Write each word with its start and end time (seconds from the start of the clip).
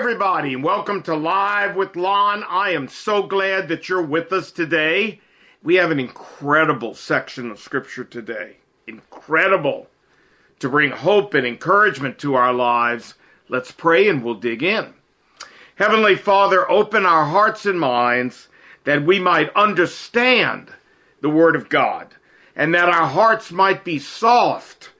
everybody, 0.00 0.54
and 0.54 0.64
welcome 0.64 1.02
to 1.02 1.14
Live 1.14 1.76
with 1.76 1.94
Lon. 1.94 2.42
I 2.48 2.70
am 2.70 2.88
so 2.88 3.22
glad 3.22 3.68
that 3.68 3.86
you're 3.86 4.00
with 4.00 4.32
us 4.32 4.50
today. 4.50 5.20
We 5.62 5.74
have 5.74 5.90
an 5.90 6.00
incredible 6.00 6.94
section 6.94 7.50
of 7.50 7.58
Scripture 7.58 8.04
today. 8.04 8.56
Incredible 8.86 9.88
to 10.58 10.70
bring 10.70 10.90
hope 10.90 11.34
and 11.34 11.46
encouragement 11.46 12.18
to 12.20 12.34
our 12.34 12.54
lives. 12.54 13.12
Let's 13.50 13.72
pray 13.72 14.08
and 14.08 14.24
we'll 14.24 14.36
dig 14.36 14.62
in. 14.62 14.94
Heavenly 15.74 16.16
Father, 16.16 16.68
open 16.70 17.04
our 17.04 17.26
hearts 17.26 17.66
and 17.66 17.78
minds 17.78 18.48
that 18.84 19.04
we 19.04 19.20
might 19.20 19.54
understand 19.54 20.70
the 21.20 21.28
Word 21.28 21.54
of 21.54 21.68
God 21.68 22.14
and 22.56 22.74
that 22.74 22.88
our 22.88 23.06
hearts 23.06 23.52
might 23.52 23.84
be 23.84 23.98
soft 23.98 24.92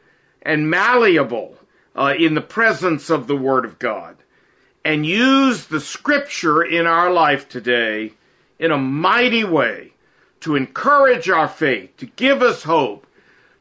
and 0.42 0.68
malleable 0.68 1.56
uh, 1.96 2.12
in 2.18 2.34
the 2.34 2.42
presence 2.42 3.08
of 3.08 3.28
the 3.28 3.36
Word 3.36 3.64
of 3.64 3.78
God 3.78 4.19
and 4.84 5.04
use 5.04 5.66
the 5.66 5.80
Scripture 5.80 6.62
in 6.62 6.86
our 6.86 7.12
life 7.12 7.48
today 7.48 8.14
in 8.58 8.70
a 8.70 8.78
mighty 8.78 9.44
way 9.44 9.92
to 10.40 10.56
encourage 10.56 11.28
our 11.28 11.48
faith, 11.48 11.96
to 11.98 12.06
give 12.06 12.42
us 12.42 12.62
hope, 12.62 13.06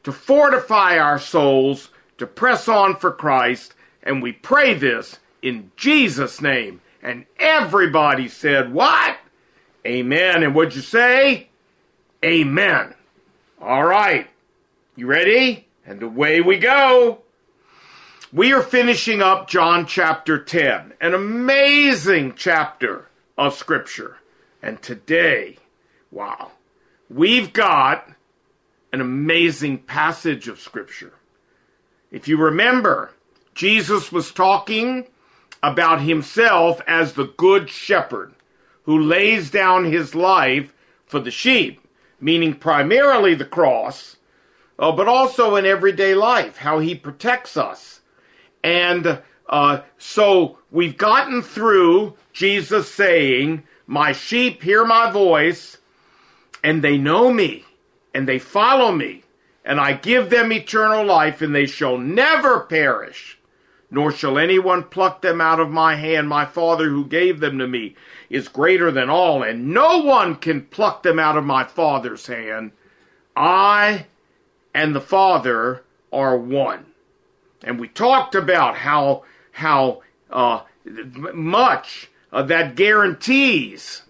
to 0.02 0.12
fortify 0.12 0.98
our 0.98 1.18
souls, 1.18 1.90
to 2.18 2.26
press 2.26 2.68
on 2.68 2.96
for 2.96 3.12
Christ. 3.12 3.74
And 4.02 4.22
we 4.22 4.32
pray 4.32 4.74
this 4.74 5.18
in 5.42 5.70
Jesus' 5.76 6.40
name. 6.40 6.80
And 7.02 7.26
everybody 7.38 8.28
said, 8.28 8.72
What? 8.72 9.18
Amen. 9.86 10.42
And 10.42 10.54
what'd 10.54 10.74
you 10.74 10.82
say? 10.82 11.48
Amen. 12.24 12.94
All 13.60 13.84
right. 13.84 14.26
You 14.96 15.06
ready? 15.06 15.66
And 15.86 16.02
away 16.02 16.40
we 16.40 16.58
go. 16.58 17.20
We 18.32 18.52
are 18.52 18.62
finishing 18.62 19.20
up 19.20 19.48
John 19.48 19.86
chapter 19.86 20.38
10, 20.38 20.92
an 21.00 21.14
amazing 21.14 22.34
chapter 22.36 23.08
of 23.36 23.56
Scripture. 23.56 24.18
And 24.62 24.80
today, 24.80 25.56
wow, 26.12 26.52
we've 27.08 27.52
got 27.52 28.08
an 28.92 29.00
amazing 29.00 29.78
passage 29.78 30.46
of 30.46 30.60
Scripture. 30.60 31.12
If 32.12 32.28
you 32.28 32.36
remember, 32.36 33.10
Jesus 33.56 34.12
was 34.12 34.30
talking 34.30 35.08
about 35.60 36.00
himself 36.00 36.80
as 36.86 37.14
the 37.14 37.34
good 37.36 37.68
shepherd 37.68 38.32
who 38.84 38.96
lays 38.96 39.50
down 39.50 39.86
his 39.86 40.14
life 40.14 40.72
for 41.04 41.18
the 41.18 41.32
sheep, 41.32 41.84
meaning 42.20 42.54
primarily 42.54 43.34
the 43.34 43.44
cross, 43.44 44.18
uh, 44.78 44.92
but 44.92 45.08
also 45.08 45.56
in 45.56 45.66
everyday 45.66 46.14
life, 46.14 46.58
how 46.58 46.78
he 46.78 46.94
protects 46.94 47.56
us 47.56 47.99
and 48.62 49.20
uh, 49.50 49.80
so 49.98 50.58
we've 50.70 50.96
gotten 50.96 51.42
through 51.42 52.14
Jesus 52.32 52.92
saying, 52.92 53.64
My 53.86 54.12
sheep 54.12 54.62
hear 54.62 54.84
my 54.84 55.10
voice, 55.10 55.78
and 56.62 56.82
they 56.82 56.96
know 56.96 57.32
me, 57.32 57.64
and 58.14 58.28
they 58.28 58.38
follow 58.38 58.92
me, 58.92 59.24
and 59.64 59.80
I 59.80 59.94
give 59.94 60.30
them 60.30 60.52
eternal 60.52 61.04
life, 61.04 61.42
and 61.42 61.54
they 61.54 61.66
shall 61.66 61.98
never 61.98 62.60
perish, 62.60 63.38
nor 63.90 64.12
shall 64.12 64.38
anyone 64.38 64.84
pluck 64.84 65.20
them 65.20 65.40
out 65.40 65.58
of 65.58 65.70
my 65.70 65.96
hand. 65.96 66.28
My 66.28 66.44
Father 66.44 66.88
who 66.88 67.04
gave 67.04 67.40
them 67.40 67.58
to 67.58 67.66
me 67.66 67.96
is 68.28 68.46
greater 68.46 68.92
than 68.92 69.10
all, 69.10 69.42
and 69.42 69.74
no 69.74 69.98
one 69.98 70.36
can 70.36 70.62
pluck 70.66 71.02
them 71.02 71.18
out 71.18 71.36
of 71.36 71.44
my 71.44 71.64
Father's 71.64 72.28
hand. 72.28 72.70
I 73.34 74.06
and 74.72 74.94
the 74.94 75.00
Father 75.00 75.82
are 76.12 76.36
one 76.36 76.86
and 77.62 77.78
we 77.78 77.88
talked 77.88 78.34
about 78.34 78.76
how 78.76 79.24
how 79.52 80.02
uh, 80.30 80.62
much 81.34 82.10
uh, 82.32 82.42
that 82.42 82.74
guarantees 82.74 84.02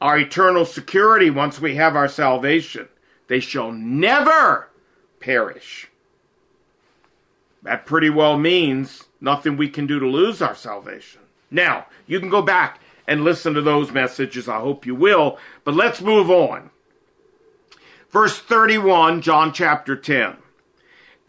our 0.00 0.18
eternal 0.18 0.64
security 0.64 1.30
once 1.30 1.60
we 1.60 1.76
have 1.76 1.94
our 1.96 2.08
salvation. 2.08 2.88
They 3.28 3.40
shall 3.40 3.70
never 3.70 4.68
perish. 5.20 5.88
That 7.62 7.86
pretty 7.86 8.10
well 8.10 8.38
means 8.38 9.04
nothing 9.20 9.56
we 9.56 9.68
can 9.68 9.86
do 9.86 10.00
to 10.00 10.06
lose 10.06 10.40
our 10.40 10.54
salvation. 10.54 11.20
Now, 11.50 11.86
you 12.06 12.18
can 12.18 12.30
go 12.30 12.42
back 12.42 12.80
and 13.06 13.24
listen 13.24 13.54
to 13.54 13.62
those 13.62 13.92
messages. 13.92 14.48
I 14.48 14.60
hope 14.60 14.86
you 14.86 14.94
will. 14.94 15.38
But 15.64 15.74
let's 15.74 16.00
move 16.00 16.30
on. 16.30 16.70
Verse 18.10 18.38
31, 18.38 19.20
John 19.20 19.52
chapter 19.52 19.94
10. 19.94 20.36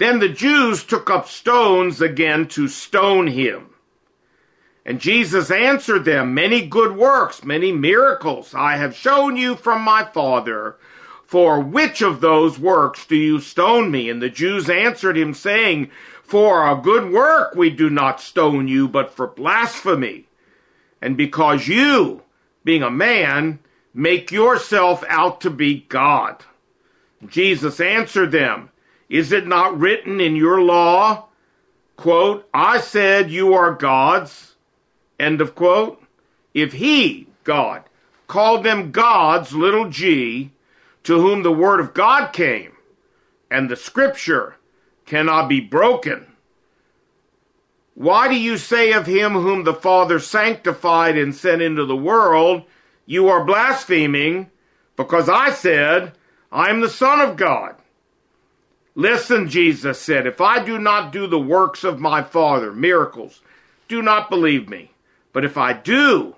Then 0.02 0.18
the 0.18 0.30
Jews 0.30 0.84
took 0.84 1.12
up 1.12 1.28
stones 1.28 2.02
again 2.02 2.48
to 2.48 2.68
stone 2.68 3.28
him. 3.28 3.68
And 4.84 5.00
Jesus 5.00 5.52
answered 5.52 6.06
them, 6.06 6.34
Many 6.34 6.66
good 6.66 6.98
works, 6.98 7.44
many 7.44 7.72
miracles 7.72 8.56
I 8.56 8.78
have 8.78 8.96
shown 8.96 9.38
you 9.38 9.56
from 9.56 9.84
my 9.84 10.04
Father. 10.04 10.78
For 11.24 11.60
which 11.60 12.02
of 12.02 12.20
those 12.20 12.58
works 12.58 13.06
do 13.06 13.16
you 13.16 13.40
stone 13.40 13.92
me? 13.92 14.10
And 14.10 14.20
the 14.20 14.32
Jews 14.32 14.72
answered 14.72 15.16
him, 15.16 15.36
saying, 15.36 15.92
For 16.24 16.68
a 16.68 16.82
good 16.82 17.12
work 17.12 17.54
we 17.54 17.70
do 17.70 17.88
not 17.88 18.20
stone 18.20 18.68
you, 18.68 18.88
but 18.88 19.14
for 19.14 19.28
blasphemy. 19.28 20.28
And 21.00 21.16
because 21.16 21.68
you, 21.68 22.24
being 22.64 22.82
a 22.82 22.90
man, 22.90 23.60
make 23.94 24.32
yourself 24.32 25.04
out 25.08 25.42
to 25.42 25.52
be 25.52 25.82
God. 25.82 26.44
Jesus 27.28 27.80
answered 27.80 28.32
them, 28.32 28.71
is 29.12 29.34
it 29.34 29.46
not 29.46 29.78
written 29.78 30.22
in 30.22 30.38
your 30.38 30.62
law, 30.62 31.26
quote, 31.98 32.48
I 32.54 32.80
said 32.80 33.30
you 33.30 33.54
are 33.54 33.74
gods, 33.74 34.56
end 35.20 35.42
of 35.42 35.54
quote? 35.54 36.02
If 36.54 36.72
he, 36.72 37.28
God, 37.44 37.84
called 38.28 38.64
them 38.64 38.92
gods, 38.92 39.54
little 39.54 39.90
g, 39.90 40.52
to 41.04 41.20
whom 41.20 41.44
the 41.44 41.52
word 41.52 41.82
of 41.82 41.94
God 41.94 42.32
came, 42.32 42.72
and 43.50 43.70
the 43.70 43.76
scripture 43.76 44.56
cannot 45.06 45.50
be 45.50 45.60
broken, 45.60 46.26
why 47.96 48.30
do 48.30 48.36
you 48.36 48.58
say 48.58 48.94
of 48.94 49.08
him 49.08 49.34
whom 49.34 49.66
the 49.66 49.74
Father 49.74 50.20
sanctified 50.20 51.18
and 51.18 51.36
sent 51.36 51.62
into 51.62 51.86
the 51.86 51.98
world, 51.98 52.64
you 53.06 53.28
are 53.28 53.44
blaspheming, 53.44 54.50
because 54.96 55.28
I 55.28 55.52
said, 55.52 56.14
I 56.50 56.70
am 56.70 56.80
the 56.80 56.90
Son 56.90 57.20
of 57.20 57.36
God? 57.36 57.76
Listen, 58.96 59.48
Jesus 59.48 60.00
said, 60.00 60.28
if 60.28 60.42
I 60.42 60.64
do 60.64 60.78
not 60.78 61.12
do 61.12 61.26
the 61.26 61.40
works 61.40 61.84
of 61.84 62.00
my 62.00 62.22
Father, 62.22 62.74
miracles, 62.74 63.42
do 63.88 64.02
not 64.02 64.30
believe 64.30 64.68
me. 64.68 64.92
But 65.34 65.46
if 65.46 65.58
I 65.58 65.74
do, 65.74 66.36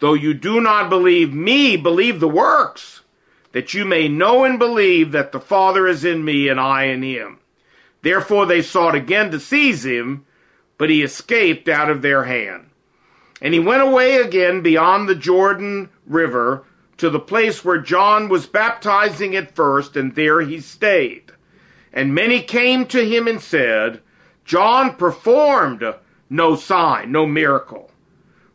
though 0.00 0.14
you 0.14 0.34
do 0.34 0.60
not 0.60 0.90
believe 0.90 1.32
me, 1.32 1.76
believe 1.76 2.20
the 2.20 2.28
works, 2.28 3.00
that 3.52 3.72
you 3.72 3.86
may 3.86 4.08
know 4.08 4.44
and 4.44 4.58
believe 4.58 5.12
that 5.12 5.32
the 5.32 5.40
Father 5.40 5.86
is 5.86 6.04
in 6.04 6.22
me 6.22 6.48
and 6.48 6.60
I 6.60 6.84
in 6.84 7.02
him. 7.02 7.38
Therefore 8.02 8.44
they 8.44 8.60
sought 8.60 8.94
again 8.94 9.30
to 9.30 9.40
seize 9.40 9.84
him, 9.84 10.26
but 10.76 10.90
he 10.90 11.02
escaped 11.02 11.68
out 11.68 11.90
of 11.90 12.02
their 12.02 12.24
hand. 12.24 12.68
And 13.40 13.54
he 13.54 13.60
went 13.60 13.82
away 13.82 14.16
again 14.16 14.60
beyond 14.60 15.08
the 15.08 15.14
Jordan 15.14 15.88
River 16.06 16.64
to 16.98 17.10
the 17.10 17.20
place 17.20 17.64
where 17.64 17.78
John 17.78 18.28
was 18.28 18.46
baptizing 18.46 19.34
at 19.34 19.54
first, 19.54 19.96
and 19.96 20.14
there 20.14 20.40
he 20.40 20.60
stayed. 20.60 21.25
And 21.96 22.14
many 22.14 22.42
came 22.42 22.84
to 22.88 23.08
him 23.08 23.26
and 23.26 23.40
said, 23.40 24.02
John 24.44 24.96
performed 24.96 25.82
no 26.28 26.54
sign, 26.54 27.10
no 27.10 27.24
miracle. 27.24 27.90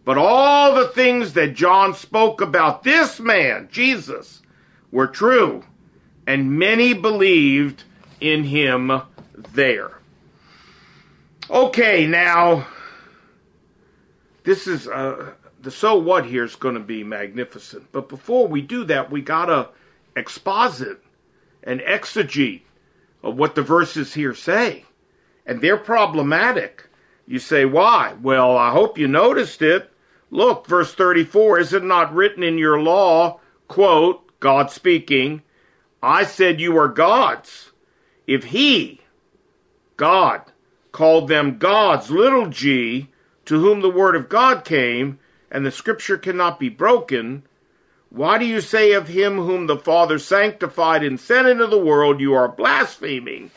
But 0.05 0.19
all 0.19 0.75
the 0.75 0.89
things 0.89 1.33
that 1.33 1.55
John 1.55 1.95
spoke 1.95 2.39
about 2.39 2.83
this 2.83 3.19
man, 3.19 3.67
Jesus, 3.71 4.43
were 4.91 5.07
true, 5.07 5.63
and 6.27 6.59
many 6.59 6.93
believed 6.93 7.83
in 8.19 8.43
him 8.43 9.01
there. 9.35 9.93
Okay, 11.49 12.05
now, 12.05 12.67
this 14.43 14.67
is, 14.67 14.87
uh, 14.87 15.31
the 15.59 15.71
so 15.71 15.97
what 15.97 16.27
here 16.27 16.43
is 16.43 16.55
going 16.55 16.75
to 16.75 16.79
be 16.79 17.03
magnificent. 17.03 17.91
But 17.91 18.07
before 18.07 18.47
we 18.47 18.61
do 18.61 18.83
that, 18.83 19.09
we 19.09 19.21
got 19.21 19.45
to 19.45 19.69
exposit 20.15 21.03
and 21.63 21.79
exegete 21.81 22.61
what 23.21 23.55
the 23.55 23.61
verses 23.61 24.13
here 24.13 24.33
say. 24.33 24.85
And 25.45 25.61
they're 25.61 25.77
problematic. 25.77 26.87
You 27.27 27.39
say, 27.39 27.65
why? 27.65 28.15
Well, 28.21 28.57
I 28.57 28.71
hope 28.71 28.97
you 28.97 29.07
noticed 29.07 29.61
it. 29.61 29.91
Look, 30.29 30.65
verse 30.67 30.93
34 30.93 31.59
Is 31.59 31.73
it 31.73 31.83
not 31.83 32.13
written 32.13 32.43
in 32.43 32.57
your 32.57 32.79
law, 32.81 33.39
quote, 33.67 34.39
God 34.39 34.71
speaking, 34.71 35.43
I 36.01 36.23
said 36.23 36.59
you 36.59 36.75
are 36.77 36.87
gods. 36.87 37.71
If 38.25 38.45
he, 38.45 39.01
God, 39.97 40.41
called 40.91 41.27
them 41.27 41.57
gods, 41.57 42.09
little 42.09 42.47
g, 42.47 43.09
to 43.45 43.59
whom 43.59 43.81
the 43.81 43.89
word 43.89 44.15
of 44.15 44.29
God 44.29 44.65
came, 44.65 45.19
and 45.51 45.65
the 45.65 45.71
scripture 45.71 46.17
cannot 46.17 46.59
be 46.59 46.69
broken, 46.69 47.43
why 48.11 48.37
do 48.37 48.45
you 48.45 48.59
say 48.59 48.91
of 48.91 49.07
him 49.07 49.37
whom 49.37 49.67
the 49.67 49.77
Father 49.77 50.19
sanctified 50.19 51.01
and 51.01 51.17
sent 51.17 51.47
into 51.47 51.65
the 51.65 51.79
world, 51.79 52.19
you 52.19 52.33
are 52.33 52.49
blaspheming? 52.49 53.51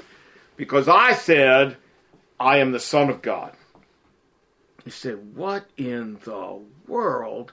Because 0.56 0.88
I 0.88 1.12
said, 1.12 1.76
I 2.38 2.58
am 2.58 2.70
the 2.70 2.78
Son 2.78 3.10
of 3.10 3.20
God. 3.20 3.52
You 4.84 4.92
said, 4.92 5.34
what 5.34 5.66
in 5.76 6.18
the 6.24 6.60
world 6.86 7.52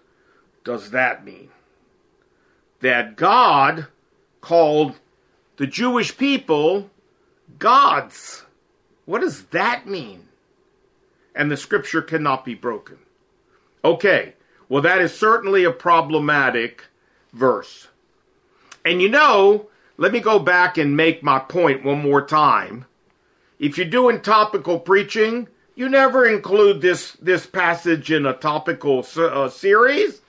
does 0.63 0.91
that 0.91 1.25
mean? 1.25 1.49
That 2.81 3.15
God 3.15 3.87
called 4.39 4.99
the 5.57 5.65
Jewish 5.65 6.15
people 6.15 6.91
gods. 7.57 8.45
What 9.05 9.21
does 9.21 9.45
that 9.45 9.87
mean? 9.87 10.27
And 11.33 11.49
the 11.49 11.57
scripture 11.57 12.03
cannot 12.03 12.45
be 12.45 12.53
broken. 12.53 12.99
Okay, 13.83 14.35
well, 14.69 14.83
that 14.83 15.01
is 15.01 15.17
certainly 15.17 15.63
a 15.63 15.71
problematic 15.71 16.85
verse. 17.33 17.87
And 18.83 19.01
you 19.01 19.09
know, 19.09 19.67
let 19.97 20.11
me 20.11 20.19
go 20.19 20.39
back 20.39 20.77
and 20.77 20.97
make 20.97 21.23
my 21.23 21.39
point 21.39 21.83
one 21.83 22.01
more 22.01 22.25
time. 22.25 22.85
If 23.59 23.77
you're 23.77 23.87
doing 23.87 24.21
topical 24.21 24.79
preaching, 24.79 25.47
you 25.75 25.87
never 25.87 26.27
include 26.27 26.81
this 26.81 27.13
this 27.13 27.45
passage 27.45 28.11
in 28.11 28.25
a 28.25 28.33
topical 28.33 29.05
uh, 29.17 29.49
series 29.49 30.21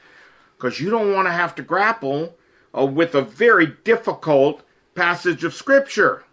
because 0.57 0.81
you 0.81 0.91
don't 0.91 1.13
want 1.13 1.27
to 1.27 1.33
have 1.33 1.55
to 1.57 1.63
grapple 1.63 2.37
uh, 2.77 2.87
with 2.87 3.15
a 3.15 3.23
very 3.23 3.67
difficult 3.85 4.63
passage 4.95 5.45
of 5.45 5.55
scripture. 5.55 6.25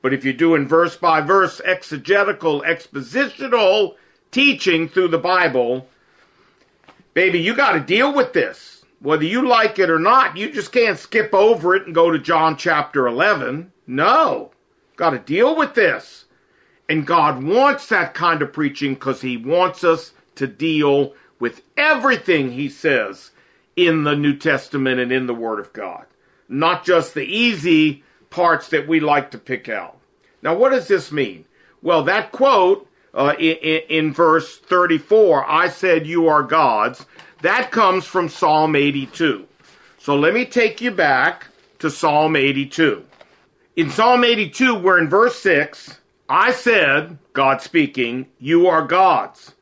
But 0.00 0.12
if 0.12 0.24
you're 0.24 0.32
doing 0.32 0.68
verse 0.68 0.96
by 0.96 1.20
verse 1.20 1.60
exegetical 1.64 2.62
expositional 2.62 3.96
teaching 4.30 4.88
through 4.88 5.08
the 5.08 5.18
Bible, 5.18 5.88
baby, 7.14 7.38
you 7.38 7.54
got 7.54 7.72
to 7.72 7.80
deal 7.80 8.12
with 8.12 8.32
this. 8.32 8.73
Whether 9.04 9.24
you 9.24 9.46
like 9.46 9.78
it 9.78 9.90
or 9.90 9.98
not, 9.98 10.38
you 10.38 10.50
just 10.50 10.72
can't 10.72 10.98
skip 10.98 11.34
over 11.34 11.74
it 11.74 11.84
and 11.84 11.94
go 11.94 12.10
to 12.10 12.18
John 12.18 12.56
chapter 12.56 13.06
11. 13.06 13.70
No, 13.86 14.52
got 14.96 15.10
to 15.10 15.18
deal 15.18 15.54
with 15.54 15.74
this. 15.74 16.24
And 16.88 17.06
God 17.06 17.44
wants 17.44 17.86
that 17.90 18.14
kind 18.14 18.40
of 18.40 18.54
preaching 18.54 18.94
because 18.94 19.20
He 19.20 19.36
wants 19.36 19.84
us 19.84 20.14
to 20.36 20.46
deal 20.46 21.12
with 21.38 21.60
everything 21.76 22.52
He 22.52 22.70
says 22.70 23.32
in 23.76 24.04
the 24.04 24.16
New 24.16 24.38
Testament 24.38 24.98
and 24.98 25.12
in 25.12 25.26
the 25.26 25.34
Word 25.34 25.60
of 25.60 25.74
God, 25.74 26.06
not 26.48 26.82
just 26.82 27.12
the 27.12 27.26
easy 27.26 28.02
parts 28.30 28.70
that 28.70 28.88
we 28.88 29.00
like 29.00 29.30
to 29.32 29.38
pick 29.38 29.68
out. 29.68 29.98
Now, 30.40 30.54
what 30.54 30.70
does 30.70 30.88
this 30.88 31.12
mean? 31.12 31.44
Well, 31.82 32.04
that 32.04 32.32
quote 32.32 32.88
uh, 33.12 33.34
in, 33.38 33.82
in 33.90 34.14
verse 34.14 34.56
34, 34.56 35.44
I 35.46 35.68
said, 35.68 36.06
You 36.06 36.26
are 36.26 36.42
gods, 36.42 37.04
that 37.42 37.70
comes 37.70 38.04
from 38.04 38.28
Psalm 38.28 38.76
82. 38.76 39.46
So 39.98 40.16
let 40.16 40.34
me 40.34 40.44
take 40.44 40.80
you 40.80 40.90
back 40.90 41.46
to 41.78 41.90
Psalm 41.90 42.36
82. 42.36 43.04
In 43.76 43.90
Psalm 43.90 44.24
82, 44.24 44.74
we're 44.74 44.98
in 44.98 45.08
verse 45.08 45.38
6 45.40 46.00
I 46.28 46.52
said, 46.52 47.18
God 47.34 47.60
speaking, 47.60 48.26
you 48.38 48.66
are 48.66 48.86
gods, 48.86 49.54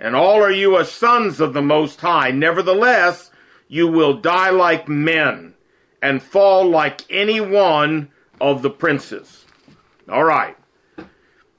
and 0.00 0.16
all 0.16 0.42
are 0.42 0.50
you 0.50 0.78
as 0.78 0.90
sons 0.90 1.40
of 1.40 1.52
the 1.52 1.62
Most 1.62 2.00
High. 2.00 2.30
Nevertheless, 2.30 3.30
you 3.68 3.86
will 3.86 4.14
die 4.14 4.50
like 4.50 4.88
men 4.88 5.54
and 6.00 6.22
fall 6.22 6.68
like 6.68 7.04
any 7.10 7.40
one 7.40 8.10
of 8.40 8.62
the 8.62 8.70
princes. 8.70 9.44
All 10.08 10.24
right. 10.24 10.56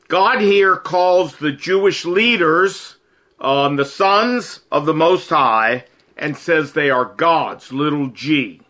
God 0.07 0.41
here 0.41 0.77
calls 0.77 1.35
the 1.35 1.51
Jewish 1.51 2.05
leaders 2.05 2.96
um, 3.39 3.75
the 3.75 3.85
sons 3.85 4.61
of 4.71 4.85
the 4.85 4.93
Most 4.93 5.29
High 5.29 5.85
and 6.17 6.35
says 6.35 6.73
they 6.73 6.89
are 6.89 7.05
gods, 7.05 7.71
little 7.71 8.07
g. 8.07 8.61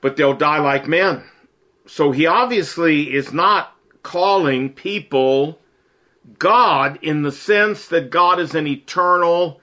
But 0.00 0.16
they'll 0.16 0.34
die 0.34 0.58
like 0.58 0.88
men. 0.88 1.24
So 1.86 2.10
he 2.10 2.26
obviously 2.26 3.14
is 3.14 3.32
not 3.32 3.74
calling 4.02 4.72
people 4.72 5.58
God 6.38 6.98
in 7.02 7.22
the 7.22 7.32
sense 7.32 7.86
that 7.88 8.10
God 8.10 8.40
is 8.40 8.54
an 8.54 8.66
eternal 8.66 9.60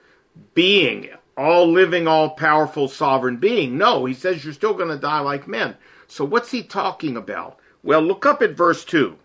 being, 0.54 1.10
all 1.36 1.70
living, 1.70 2.06
all 2.06 2.30
powerful, 2.30 2.88
sovereign 2.88 3.36
being. 3.36 3.76
No, 3.76 4.04
he 4.04 4.14
says 4.14 4.44
you're 4.44 4.54
still 4.54 4.74
going 4.74 4.88
to 4.88 4.96
die 4.96 5.20
like 5.20 5.48
men. 5.48 5.76
So 6.06 6.24
what's 6.24 6.50
he 6.50 6.62
talking 6.62 7.16
about? 7.16 7.58
Well, 7.82 8.00
look 8.00 8.24
up 8.24 8.40
at 8.40 8.56
verse 8.56 8.84
2. 8.84 9.16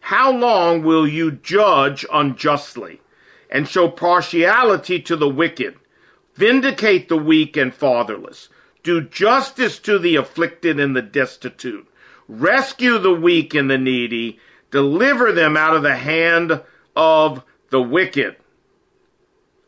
How 0.00 0.32
long 0.32 0.82
will 0.82 1.06
you 1.06 1.32
judge 1.32 2.06
unjustly 2.12 3.00
and 3.50 3.68
show 3.68 3.88
partiality 3.88 5.00
to 5.02 5.16
the 5.16 5.28
wicked? 5.28 5.76
Vindicate 6.34 7.08
the 7.08 7.16
weak 7.16 7.56
and 7.56 7.74
fatherless. 7.74 8.48
Do 8.82 9.00
justice 9.00 9.78
to 9.80 9.98
the 9.98 10.16
afflicted 10.16 10.78
and 10.78 10.94
the 10.94 11.02
destitute. 11.02 11.88
Rescue 12.28 12.98
the 12.98 13.14
weak 13.14 13.54
and 13.54 13.70
the 13.70 13.78
needy 13.78 14.38
deliver 14.70 15.32
them 15.32 15.56
out 15.56 15.74
of 15.74 15.82
the 15.82 15.96
hand 15.96 16.62
of 16.94 17.42
the 17.70 17.82
wicked. 17.82 18.36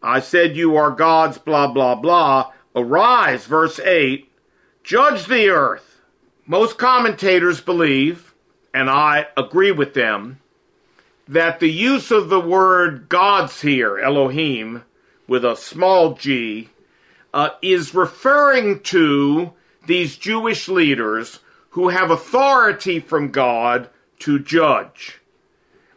I 0.02 0.20
said, 0.20 0.56
You 0.56 0.76
are 0.76 0.90
gods, 0.90 1.38
blah, 1.38 1.72
blah, 1.72 1.94
blah. 1.94 2.52
Arise, 2.74 3.46
verse 3.46 3.80
8, 3.80 4.30
judge 4.84 5.26
the 5.26 5.48
earth. 5.48 6.00
Most 6.46 6.78
commentators 6.78 7.60
believe, 7.60 8.34
and 8.72 8.88
I 8.88 9.26
agree 9.36 9.72
with 9.72 9.94
them, 9.94 10.39
that 11.30 11.60
the 11.60 11.70
use 11.70 12.10
of 12.10 12.28
the 12.28 12.40
word 12.40 13.08
gods 13.08 13.60
here, 13.60 14.00
Elohim, 14.00 14.82
with 15.28 15.44
a 15.44 15.54
small 15.54 16.14
g, 16.14 16.70
uh, 17.32 17.50
is 17.62 17.94
referring 17.94 18.80
to 18.80 19.52
these 19.86 20.16
Jewish 20.16 20.68
leaders 20.68 21.38
who 21.70 21.90
have 21.90 22.10
authority 22.10 22.98
from 22.98 23.30
God 23.30 23.88
to 24.18 24.40
judge. 24.40 25.20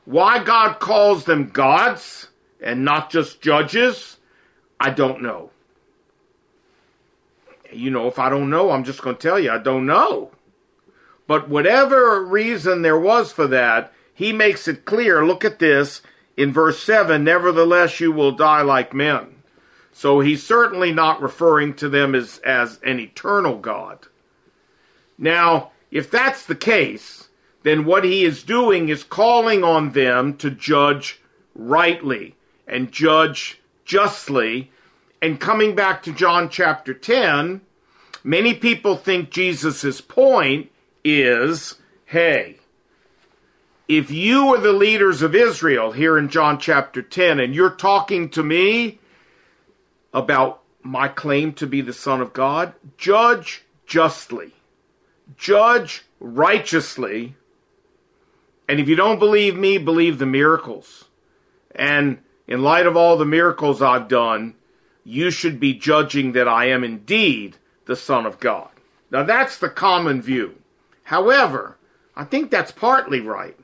Why 0.05 0.43
God 0.43 0.79
calls 0.79 1.25
them 1.25 1.49
gods 1.49 2.27
and 2.61 2.85
not 2.85 3.09
just 3.09 3.41
judges, 3.41 4.17
I 4.79 4.91
don't 4.91 5.23
know. 5.23 5.49
You 7.71 7.89
know, 7.89 8.05
if 8.05 8.19
I 8.19 8.29
don't 8.29 8.51
know, 8.51 8.69
I'm 8.69 8.83
just 8.83 9.01
going 9.01 9.15
to 9.15 9.21
tell 9.21 9.39
you 9.39 9.49
I 9.49 9.57
don't 9.57 9.87
know. 9.87 10.29
But 11.25 11.49
whatever 11.49 12.23
reason 12.23 12.83
there 12.83 12.99
was 12.99 13.31
for 13.31 13.47
that, 13.47 13.91
he 14.13 14.31
makes 14.31 14.67
it 14.67 14.85
clear. 14.85 15.25
Look 15.25 15.43
at 15.43 15.59
this 15.59 16.01
in 16.37 16.53
verse 16.53 16.81
7 16.81 17.23
Nevertheless, 17.23 17.99
you 17.99 18.11
will 18.11 18.31
die 18.31 18.61
like 18.61 18.93
men. 18.93 19.43
So 19.91 20.19
he's 20.19 20.43
certainly 20.43 20.91
not 20.91 21.21
referring 21.21 21.75
to 21.75 21.89
them 21.89 22.15
as, 22.15 22.39
as 22.39 22.79
an 22.83 22.99
eternal 22.99 23.57
God. 23.57 24.07
Now, 25.17 25.71
if 25.91 26.09
that's 26.09 26.45
the 26.45 26.55
case, 26.55 27.29
then 27.61 27.85
what 27.85 28.03
he 28.03 28.25
is 28.25 28.43
doing 28.43 28.89
is 28.89 29.03
calling 29.03 29.63
on 29.63 29.91
them 29.91 30.35
to 30.37 30.49
judge 30.49 31.21
rightly 31.55 32.35
and 32.67 32.91
judge 32.91 33.61
justly. 33.85 34.71
And 35.21 35.39
coming 35.39 35.75
back 35.75 36.01
to 36.03 36.11
John 36.11 36.49
chapter 36.49 36.93
10, 36.93 37.61
many 38.23 38.53
people 38.55 38.97
think 38.97 39.29
Jesus' 39.29 40.01
point 40.01 40.71
is 41.03 41.75
hey, 42.05 42.57
if 43.87 44.09
you 44.11 44.53
are 44.53 44.59
the 44.59 44.73
leaders 44.73 45.21
of 45.21 45.35
Israel 45.35 45.91
here 45.91 46.17
in 46.17 46.29
John 46.29 46.59
chapter 46.59 47.01
10 47.01 47.39
and 47.39 47.53
you're 47.53 47.69
talking 47.69 48.29
to 48.29 48.43
me 48.43 48.99
about 50.13 50.61
my 50.81 51.07
claim 51.07 51.53
to 51.53 51.67
be 51.67 51.81
the 51.81 51.93
Son 51.93 52.21
of 52.21 52.33
God, 52.33 52.73
judge 52.97 53.63
justly, 53.85 54.53
judge 55.37 56.03
righteously 56.19 57.35
and 58.67 58.79
if 58.79 58.87
you 58.87 58.95
don't 58.95 59.19
believe 59.19 59.57
me, 59.57 59.77
believe 59.77 60.19
the 60.19 60.25
miracles. 60.25 61.05
And 61.75 62.19
in 62.47 62.63
light 62.63 62.85
of 62.85 62.95
all 62.95 63.17
the 63.17 63.25
miracles 63.25 63.81
I've 63.81 64.07
done, 64.07 64.55
you 65.03 65.31
should 65.31 65.59
be 65.59 65.73
judging 65.73 66.31
that 66.31 66.47
I 66.47 66.65
am 66.65 66.83
indeed 66.83 67.57
the 67.85 67.95
Son 67.95 68.25
of 68.25 68.39
God. 68.39 68.69
Now 69.11 69.23
that's 69.23 69.57
the 69.57 69.69
common 69.69 70.21
view. 70.21 70.55
However, 71.03 71.77
I 72.15 72.23
think 72.23 72.49
that's 72.49 72.71
partly 72.71 73.19
right. 73.19 73.57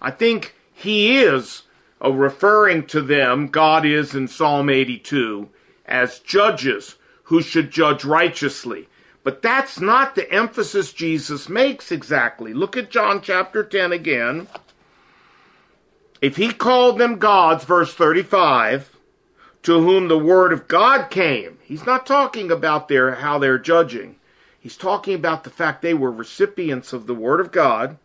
I 0.00 0.10
think 0.10 0.54
he 0.72 1.18
is 1.18 1.62
uh, 2.02 2.12
referring 2.12 2.86
to 2.86 3.02
them, 3.02 3.48
God 3.48 3.84
is 3.84 4.14
in 4.14 4.28
Psalm 4.28 4.70
82, 4.70 5.48
as 5.86 6.18
judges 6.20 6.96
who 7.24 7.42
should 7.42 7.70
judge 7.70 8.04
righteously. 8.04 8.88
But 9.22 9.42
that's 9.42 9.80
not 9.80 10.14
the 10.14 10.30
emphasis 10.32 10.92
Jesus 10.92 11.48
makes 11.48 11.92
exactly. 11.92 12.54
Look 12.54 12.76
at 12.76 12.90
John 12.90 13.20
chapter 13.20 13.62
10 13.62 13.92
again. 13.92 14.48
If 16.22 16.36
he 16.36 16.52
called 16.52 16.98
them 16.98 17.18
gods, 17.18 17.64
verse 17.64 17.94
35, 17.94 18.96
to 19.62 19.80
whom 19.80 20.08
the 20.08 20.18
word 20.18 20.52
of 20.52 20.68
God 20.68 21.10
came, 21.10 21.58
he's 21.62 21.84
not 21.84 22.06
talking 22.06 22.50
about 22.50 22.88
their 22.88 23.16
how 23.16 23.38
they're 23.38 23.58
judging. 23.58 24.16
He's 24.58 24.76
talking 24.76 25.14
about 25.14 25.44
the 25.44 25.50
fact 25.50 25.82
they 25.82 25.94
were 25.94 26.10
recipients 26.12 26.92
of 26.92 27.06
the 27.06 27.14
word 27.14 27.40
of 27.40 27.52
God. 27.52 27.96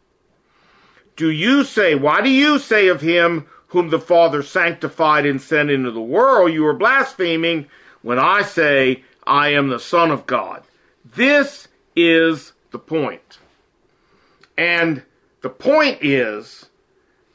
Do 1.15 1.29
you 1.29 1.63
say, 1.63 1.95
why 1.95 2.21
do 2.21 2.29
you 2.29 2.59
say 2.59 2.87
of 2.87 3.01
him 3.01 3.47
whom 3.67 3.89
the 3.89 3.99
Father 3.99 4.43
sanctified 4.43 5.25
and 5.25 5.41
sent 5.41 5.69
into 5.69 5.91
the 5.91 6.01
world, 6.01 6.53
you 6.53 6.65
are 6.67 6.73
blaspheming 6.73 7.67
when 8.01 8.19
I 8.19 8.41
say, 8.41 9.03
I 9.25 9.49
am 9.49 9.69
the 9.69 9.79
Son 9.79 10.11
of 10.11 10.25
God? 10.25 10.63
This 11.03 11.67
is 11.95 12.53
the 12.71 12.79
point. 12.79 13.39
And 14.57 15.03
the 15.41 15.49
point 15.49 15.99
is 16.01 16.67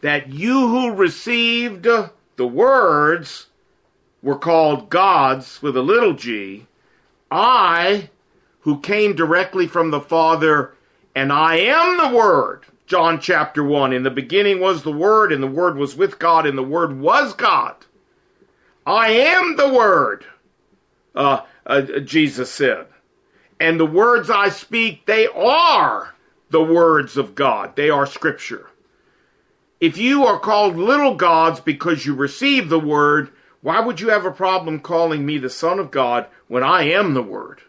that 0.00 0.28
you 0.28 0.68
who 0.68 0.92
received 0.92 1.84
the 1.84 2.46
words 2.46 3.46
were 4.22 4.38
called 4.38 4.90
gods 4.90 5.62
with 5.62 5.76
a 5.76 5.82
little 5.82 6.14
g, 6.14 6.66
I, 7.30 8.10
who 8.60 8.80
came 8.80 9.14
directly 9.14 9.66
from 9.66 9.90
the 9.90 10.00
Father, 10.00 10.75
and 11.14 11.32
I 11.32 11.56
am 11.56 11.99
the 11.99 12.16
Word. 12.16 12.66
John 12.90 13.20
chapter 13.20 13.62
1. 13.62 13.92
In 13.92 14.02
the 14.02 14.11
beginning 14.11 14.59
was 14.59 14.82
the 14.82 14.90
Word, 14.90 15.32
and 15.32 15.40
the 15.40 15.47
Word 15.47 15.76
was 15.76 15.94
with 15.94 16.18
God, 16.18 16.44
and 16.44 16.59
the 16.59 16.62
Word 16.64 16.99
was 16.99 17.35
God. 17.35 17.76
I 18.85 19.12
am 19.12 19.54
the 19.54 19.73
Word, 19.73 20.25
uh, 21.14 21.42
uh, 21.64 21.82
Jesus 22.00 22.50
said. 22.50 22.87
And 23.61 23.78
the 23.78 23.87
words 23.87 24.28
I 24.28 24.49
speak, 24.49 25.06
they 25.06 25.28
are 25.28 26.16
the 26.50 26.64
words 26.64 27.16
of 27.16 27.37
God. 27.37 27.76
They 27.76 27.90
are 27.90 28.06
Scripture. 28.06 28.70
If 29.78 29.97
you 29.97 30.26
are 30.26 30.40
called 30.40 30.75
little 30.75 31.14
gods 31.14 31.61
because 31.61 32.04
you 32.04 32.14
receive 32.16 32.68
the 32.68 32.80
Word, 32.80 33.30
why 33.62 33.78
would 33.78 34.00
you 34.00 34.09
have 34.09 34.25
a 34.25 34.32
problem 34.32 34.80
calling 34.80 35.25
me 35.25 35.38
the 35.38 35.49
Son 35.49 35.78
of 35.78 35.92
God 35.92 36.26
when 36.49 36.64
I 36.64 36.82
am 36.90 37.14
the 37.14 37.23
Word? 37.23 37.61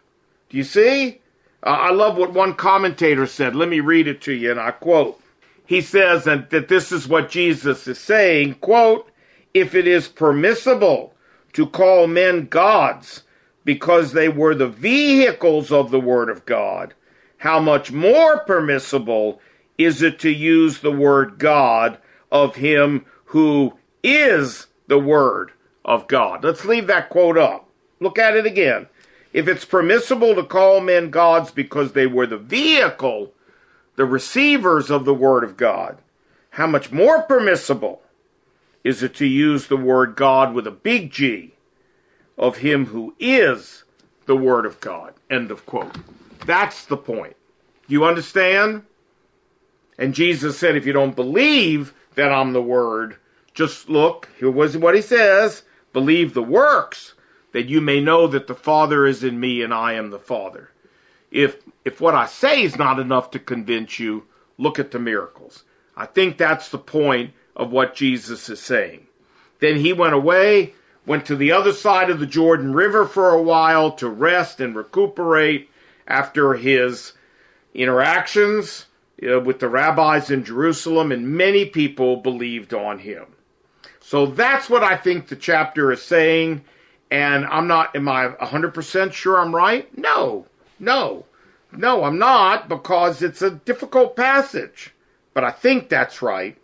Do 0.48 0.56
you 0.56 0.64
see? 0.64 1.21
Uh, 1.62 1.70
I 1.70 1.90
love 1.90 2.16
what 2.16 2.32
one 2.32 2.54
commentator 2.54 3.26
said. 3.26 3.54
Let 3.54 3.68
me 3.68 3.80
read 3.80 4.08
it 4.08 4.20
to 4.22 4.32
you, 4.32 4.50
and 4.50 4.60
I 4.60 4.72
quote. 4.72 5.20
He 5.64 5.80
says 5.80 6.26
and 6.26 6.48
that 6.50 6.68
this 6.68 6.92
is 6.92 7.08
what 7.08 7.30
Jesus 7.30 7.86
is 7.86 7.98
saying, 7.98 8.56
quote, 8.56 9.08
if 9.54 9.74
it 9.74 9.86
is 9.86 10.08
permissible 10.08 11.14
to 11.52 11.66
call 11.66 12.06
men 12.06 12.46
gods 12.46 13.22
because 13.64 14.12
they 14.12 14.28
were 14.28 14.54
the 14.54 14.68
vehicles 14.68 15.70
of 15.70 15.90
the 15.90 16.00
Word 16.00 16.28
of 16.28 16.44
God, 16.44 16.94
how 17.38 17.60
much 17.60 17.92
more 17.92 18.40
permissible 18.40 19.40
is 19.78 20.02
it 20.02 20.18
to 20.20 20.30
use 20.30 20.80
the 20.80 20.92
word 20.92 21.38
God 21.38 21.98
of 22.30 22.56
Him 22.56 23.04
who 23.26 23.78
is 24.02 24.66
the 24.88 24.98
Word 24.98 25.52
of 25.84 26.08
God? 26.08 26.44
Let's 26.44 26.64
leave 26.64 26.86
that 26.88 27.08
quote 27.08 27.38
up. 27.38 27.68
Look 28.00 28.18
at 28.18 28.36
it 28.36 28.46
again. 28.46 28.88
If 29.32 29.48
it's 29.48 29.64
permissible 29.64 30.34
to 30.34 30.44
call 30.44 30.80
men 30.80 31.10
gods 31.10 31.50
because 31.50 31.92
they 31.92 32.06
were 32.06 32.26
the 32.26 32.36
vehicle, 32.36 33.32
the 33.96 34.04
receivers 34.04 34.90
of 34.90 35.04
the 35.04 35.14
Word 35.14 35.42
of 35.42 35.56
God, 35.56 35.98
how 36.50 36.66
much 36.66 36.92
more 36.92 37.22
permissible 37.22 38.02
is 38.84 39.02
it 39.02 39.14
to 39.16 39.26
use 39.26 39.66
the 39.66 39.76
word 39.76 40.16
God 40.16 40.54
with 40.54 40.66
a 40.66 40.72
big 40.72 41.10
G 41.10 41.54
of 42.36 42.58
Him 42.58 42.86
who 42.86 43.14
is 43.18 43.84
the 44.26 44.36
Word 44.36 44.66
of 44.66 44.80
God? 44.80 45.14
End 45.30 45.50
of 45.50 45.64
quote. 45.64 45.96
That's 46.44 46.84
the 46.84 46.96
point. 46.96 47.36
You 47.88 48.04
understand? 48.04 48.84
And 49.98 50.14
Jesus 50.14 50.58
said, 50.58 50.76
if 50.76 50.84
you 50.84 50.92
don't 50.92 51.16
believe 51.16 51.94
that 52.16 52.32
I'm 52.32 52.52
the 52.52 52.62
Word, 52.62 53.16
just 53.54 53.88
look, 53.88 54.28
here 54.38 54.50
was 54.50 54.76
what 54.76 54.94
He 54.94 55.02
says 55.02 55.62
believe 55.92 56.32
the 56.32 56.42
works 56.42 57.14
that 57.52 57.68
you 57.68 57.80
may 57.80 58.00
know 58.00 58.26
that 58.26 58.46
the 58.46 58.54
Father 58.54 59.06
is 59.06 59.22
in 59.22 59.38
me 59.38 59.62
and 59.62 59.72
I 59.72 59.92
am 59.92 60.10
the 60.10 60.18
Father. 60.18 60.70
If 61.30 61.62
if 61.84 62.00
what 62.00 62.14
I 62.14 62.26
say 62.26 62.62
is 62.62 62.76
not 62.76 62.98
enough 62.98 63.30
to 63.32 63.38
convince 63.38 63.98
you, 63.98 64.24
look 64.58 64.78
at 64.78 64.90
the 64.90 64.98
miracles. 64.98 65.64
I 65.96 66.06
think 66.06 66.36
that's 66.36 66.68
the 66.68 66.78
point 66.78 67.32
of 67.56 67.70
what 67.70 67.94
Jesus 67.94 68.48
is 68.48 68.60
saying. 68.60 69.06
Then 69.60 69.76
he 69.76 69.92
went 69.92 70.14
away, 70.14 70.74
went 71.06 71.26
to 71.26 71.36
the 71.36 71.52
other 71.52 71.72
side 71.72 72.10
of 72.10 72.20
the 72.20 72.26
Jordan 72.26 72.72
River 72.72 73.06
for 73.06 73.30
a 73.30 73.42
while 73.42 73.92
to 73.92 74.08
rest 74.08 74.60
and 74.60 74.74
recuperate 74.74 75.68
after 76.06 76.54
his 76.54 77.12
interactions 77.74 78.86
uh, 79.26 79.40
with 79.40 79.60
the 79.60 79.68
rabbis 79.68 80.30
in 80.30 80.44
Jerusalem, 80.44 81.12
and 81.12 81.36
many 81.36 81.64
people 81.64 82.16
believed 82.16 82.74
on 82.74 83.00
him. 83.00 83.26
So 84.00 84.26
that's 84.26 84.68
what 84.68 84.82
I 84.82 84.96
think 84.96 85.28
the 85.28 85.36
chapter 85.36 85.92
is 85.92 86.02
saying. 86.02 86.64
And 87.12 87.44
I'm 87.44 87.66
not, 87.66 87.94
am 87.94 88.08
I 88.08 88.28
100% 88.28 89.12
sure 89.12 89.38
I'm 89.38 89.54
right? 89.54 89.86
No, 89.98 90.46
no, 90.78 91.26
no, 91.70 92.04
I'm 92.04 92.18
not 92.18 92.70
because 92.70 93.20
it's 93.20 93.42
a 93.42 93.50
difficult 93.50 94.16
passage. 94.16 94.94
But 95.34 95.44
I 95.44 95.50
think 95.50 95.90
that's 95.90 96.22
right. 96.22 96.56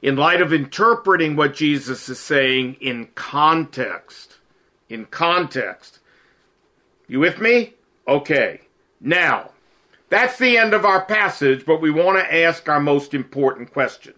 In 0.00 0.16
light 0.16 0.40
of 0.40 0.54
interpreting 0.54 1.36
what 1.36 1.54
Jesus 1.54 2.08
is 2.08 2.18
saying 2.18 2.78
in 2.80 3.08
context. 3.14 4.38
In 4.88 5.04
context. 5.04 5.98
You 7.06 7.20
with 7.20 7.42
me? 7.42 7.74
Okay. 8.08 8.62
Now, 9.02 9.50
that's 10.08 10.38
the 10.38 10.56
end 10.56 10.72
of 10.72 10.86
our 10.86 11.04
passage, 11.04 11.66
but 11.66 11.82
we 11.82 11.90
want 11.90 12.18
to 12.18 12.34
ask 12.34 12.66
our 12.70 12.80
most 12.80 13.12
important 13.12 13.70
question. 13.70 14.14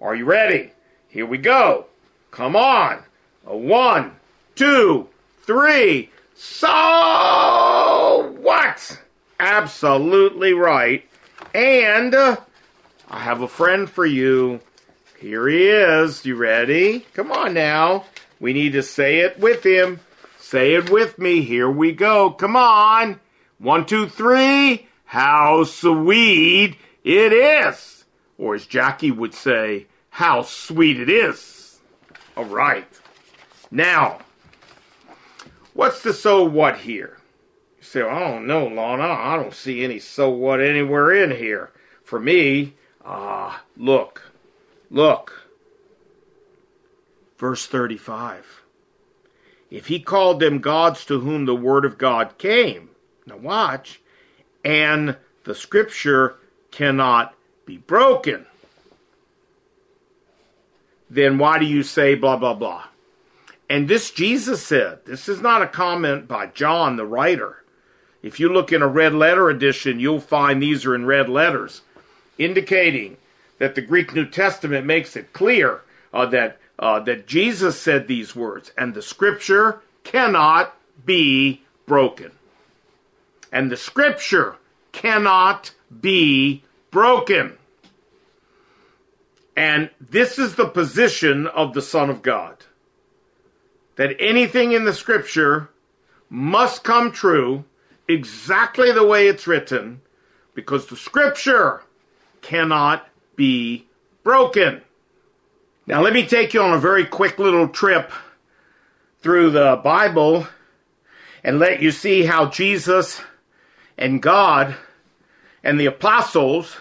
Are 0.00 0.14
you 0.14 0.24
ready? 0.24 0.70
Here 1.08 1.26
we 1.26 1.38
go. 1.38 1.86
Come 2.30 2.54
on. 2.54 3.02
A 3.46 3.56
one, 3.56 4.12
two, 4.54 5.08
three. 5.42 6.10
So 6.34 6.68
what? 8.40 9.00
Absolutely 9.38 10.52
right. 10.52 11.08
And 11.54 12.14
uh, 12.14 12.36
I 13.08 13.20
have 13.20 13.42
a 13.42 13.48
friend 13.48 13.88
for 13.88 14.06
you. 14.06 14.60
Here 15.18 15.48
he 15.48 15.68
is. 15.68 16.24
You 16.24 16.36
ready? 16.36 17.00
Come 17.14 17.32
on 17.32 17.54
now. 17.54 18.04
We 18.40 18.52
need 18.52 18.72
to 18.72 18.82
say 18.82 19.20
it 19.20 19.38
with 19.38 19.64
him. 19.64 20.00
Say 20.38 20.74
it 20.74 20.90
with 20.90 21.18
me. 21.18 21.42
Here 21.42 21.70
we 21.70 21.92
go. 21.92 22.30
Come 22.30 22.56
on. 22.56 23.20
One, 23.58 23.86
two, 23.86 24.08
three. 24.08 24.86
How 25.04 25.64
sweet 25.64 26.76
it 27.04 27.32
is. 27.32 28.04
Or 28.36 28.54
as 28.54 28.66
Jackie 28.66 29.10
would 29.10 29.32
say, 29.32 29.86
how 30.10 30.42
sweet 30.42 31.00
it 31.00 31.08
is. 31.08 31.80
All 32.36 32.44
right. 32.44 32.86
Now, 33.70 34.18
what's 35.74 36.02
the 36.02 36.14
so 36.14 36.42
what 36.44 36.78
here? 36.78 37.18
You 37.92 38.00
don't 38.00 38.46
know, 38.46 38.66
Lon, 38.66 39.00
I 39.00 39.36
don't 39.36 39.52
see 39.52 39.84
any 39.84 39.98
so 39.98 40.30
what 40.30 40.60
anywhere 40.60 41.12
in 41.12 41.30
here. 41.30 41.70
For 42.02 42.18
me, 42.18 42.74
ah, 43.04 43.56
uh, 43.56 43.60
look, 43.76 44.32
look. 44.90 45.48
Verse 47.38 47.66
35. 47.66 48.62
If 49.70 49.88
he 49.88 50.00
called 50.00 50.40
them 50.40 50.60
gods 50.60 51.04
to 51.06 51.20
whom 51.20 51.44
the 51.44 51.54
word 51.54 51.84
of 51.84 51.98
God 51.98 52.38
came, 52.38 52.90
now 53.26 53.36
watch, 53.36 54.00
and 54.64 55.16
the 55.44 55.54
scripture 55.54 56.36
cannot 56.70 57.34
be 57.66 57.76
broken, 57.76 58.46
then 61.10 61.38
why 61.38 61.58
do 61.58 61.66
you 61.66 61.82
say 61.82 62.14
blah, 62.14 62.36
blah, 62.36 62.54
blah? 62.54 62.84
And 63.68 63.88
this 63.88 64.10
Jesus 64.10 64.62
said, 64.62 65.00
this 65.06 65.28
is 65.28 65.40
not 65.40 65.62
a 65.62 65.66
comment 65.66 66.28
by 66.28 66.46
John, 66.48 66.96
the 66.96 67.06
writer. 67.06 67.64
If 68.22 68.40
you 68.40 68.48
look 68.48 68.72
in 68.72 68.82
a 68.82 68.88
red 68.88 69.14
letter 69.14 69.50
edition, 69.50 70.00
you'll 70.00 70.20
find 70.20 70.62
these 70.62 70.84
are 70.84 70.94
in 70.94 71.06
red 71.06 71.28
letters, 71.28 71.82
indicating 72.38 73.16
that 73.58 73.74
the 73.74 73.82
Greek 73.82 74.14
New 74.14 74.26
Testament 74.26 74.86
makes 74.86 75.16
it 75.16 75.32
clear 75.32 75.82
uh, 76.12 76.26
that 76.26 76.58
uh, 76.78 76.98
that 77.00 77.26
Jesus 77.26 77.80
said 77.80 78.08
these 78.08 78.34
words, 78.34 78.72
and 78.76 78.94
the 78.94 79.02
Scripture 79.02 79.80
cannot 80.02 80.74
be 81.04 81.62
broken. 81.86 82.32
And 83.52 83.70
the 83.70 83.76
Scripture 83.76 84.56
cannot 84.90 85.72
be 86.00 86.64
broken. 86.90 87.58
And 89.56 89.90
this 90.00 90.38
is 90.38 90.56
the 90.56 90.66
position 90.66 91.46
of 91.46 91.74
the 91.74 91.82
Son 91.82 92.10
of 92.10 92.22
God 92.22 92.56
that 93.96 94.16
anything 94.18 94.72
in 94.72 94.84
the 94.84 94.92
Scripture 94.92 95.70
must 96.28 96.84
come 96.84 97.12
true 97.12 97.64
exactly 98.08 98.92
the 98.92 99.06
way 99.06 99.28
it's 99.28 99.46
written 99.46 100.00
because 100.54 100.86
the 100.86 100.96
Scripture 100.96 101.82
cannot 102.42 103.08
be 103.36 103.86
broken. 104.22 104.82
Now, 105.86 106.00
let 106.00 106.14
me 106.14 106.26
take 106.26 106.54
you 106.54 106.62
on 106.62 106.72
a 106.72 106.78
very 106.78 107.04
quick 107.04 107.38
little 107.38 107.68
trip 107.68 108.10
through 109.20 109.50
the 109.50 109.80
Bible 109.82 110.46
and 111.42 111.58
let 111.58 111.82
you 111.82 111.90
see 111.90 112.24
how 112.24 112.46
Jesus 112.46 113.20
and 113.98 114.22
God 114.22 114.76
and 115.62 115.78
the 115.78 115.86
apostles 115.86 116.76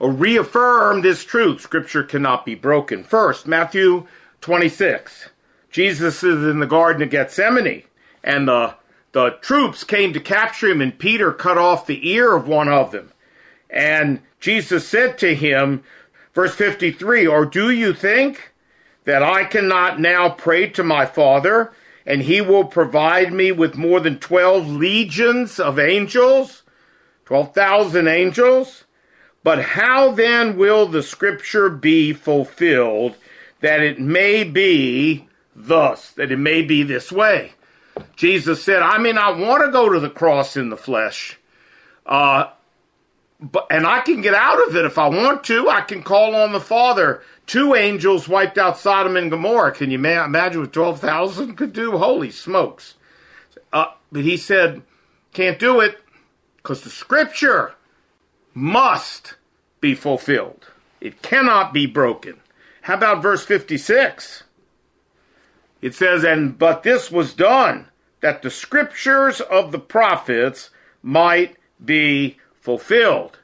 reaffirm 0.00 1.02
this 1.02 1.24
truth. 1.24 1.60
Scripture 1.60 2.02
cannot 2.02 2.44
be 2.44 2.54
broken. 2.54 3.04
First, 3.04 3.46
Matthew 3.46 4.06
26. 4.40 5.28
Jesus 5.70 6.22
is 6.22 6.44
in 6.44 6.58
the 6.58 6.66
Garden 6.66 7.02
of 7.02 7.10
Gethsemane, 7.10 7.84
and 8.24 8.48
the, 8.48 8.74
the 9.12 9.30
troops 9.40 9.84
came 9.84 10.12
to 10.12 10.20
capture 10.20 10.68
him, 10.68 10.80
and 10.80 10.98
Peter 10.98 11.32
cut 11.32 11.58
off 11.58 11.86
the 11.86 12.08
ear 12.08 12.34
of 12.34 12.48
one 12.48 12.68
of 12.68 12.90
them. 12.90 13.12
And 13.68 14.20
Jesus 14.40 14.86
said 14.88 15.16
to 15.18 15.34
him, 15.34 15.84
verse 16.34 16.54
53, 16.54 17.26
Or 17.26 17.46
do 17.46 17.70
you 17.70 17.92
think 17.92 18.52
that 19.04 19.22
I 19.22 19.44
cannot 19.44 20.00
now 20.00 20.28
pray 20.28 20.68
to 20.70 20.82
my 20.82 21.06
Father, 21.06 21.72
and 22.04 22.22
he 22.22 22.40
will 22.40 22.64
provide 22.64 23.32
me 23.32 23.52
with 23.52 23.76
more 23.76 24.00
than 24.00 24.18
12 24.18 24.68
legions 24.68 25.60
of 25.60 25.78
angels? 25.78 26.62
12,000 27.26 28.08
angels? 28.08 28.84
But 29.44 29.62
how 29.62 30.10
then 30.10 30.56
will 30.56 30.86
the 30.86 31.02
scripture 31.02 31.70
be 31.70 32.12
fulfilled 32.12 33.14
that 33.60 33.80
it 33.80 34.00
may 34.00 34.42
be 34.42 35.28
thus, 35.66 36.10
that 36.12 36.32
it 36.32 36.38
may 36.38 36.62
be 36.62 36.82
this 36.82 37.10
way. 37.10 37.52
Jesus 38.16 38.62
said, 38.62 38.82
I 38.82 38.98
may 38.98 39.12
not 39.12 39.38
want 39.38 39.64
to 39.64 39.72
go 39.72 39.88
to 39.88 40.00
the 40.00 40.10
cross 40.10 40.56
in 40.56 40.70
the 40.70 40.76
flesh, 40.76 41.38
uh, 42.06 42.50
but 43.40 43.66
and 43.70 43.86
I 43.86 44.00
can 44.00 44.20
get 44.20 44.34
out 44.34 44.66
of 44.68 44.76
it 44.76 44.84
if 44.84 44.98
I 44.98 45.08
want 45.08 45.44
to. 45.44 45.68
I 45.68 45.80
can 45.80 46.02
call 46.02 46.34
on 46.34 46.52
the 46.52 46.60
Father. 46.60 47.22
Two 47.46 47.74
angels 47.74 48.28
wiped 48.28 48.58
out 48.58 48.78
Sodom 48.78 49.16
and 49.16 49.30
Gomorrah. 49.30 49.72
Can 49.72 49.90
you 49.90 49.98
ma- 49.98 50.24
imagine 50.24 50.60
what 50.60 50.72
twelve 50.72 51.00
thousand 51.00 51.56
could 51.56 51.72
do? 51.72 51.98
Holy 51.98 52.30
smokes! 52.30 52.94
Uh, 53.72 53.86
but 54.12 54.22
he 54.24 54.36
said, 54.36 54.82
can't 55.32 55.58
do 55.58 55.80
it 55.80 56.00
because 56.56 56.82
the 56.82 56.90
Scripture 56.90 57.74
must 58.54 59.34
be 59.80 59.94
fulfilled. 59.94 60.68
It 61.00 61.22
cannot 61.22 61.72
be 61.72 61.86
broken. 61.86 62.40
How 62.82 62.94
about 62.94 63.22
verse 63.22 63.44
fifty-six? 63.44 64.44
It 65.80 65.94
says, 65.94 66.24
and 66.24 66.58
but 66.58 66.82
this 66.82 67.10
was 67.10 67.32
done 67.32 67.88
that 68.20 68.42
the 68.42 68.50
scriptures 68.50 69.40
of 69.40 69.72
the 69.72 69.78
prophets 69.78 70.70
might 71.02 71.56
be 71.82 72.36
fulfilled. 72.60 73.38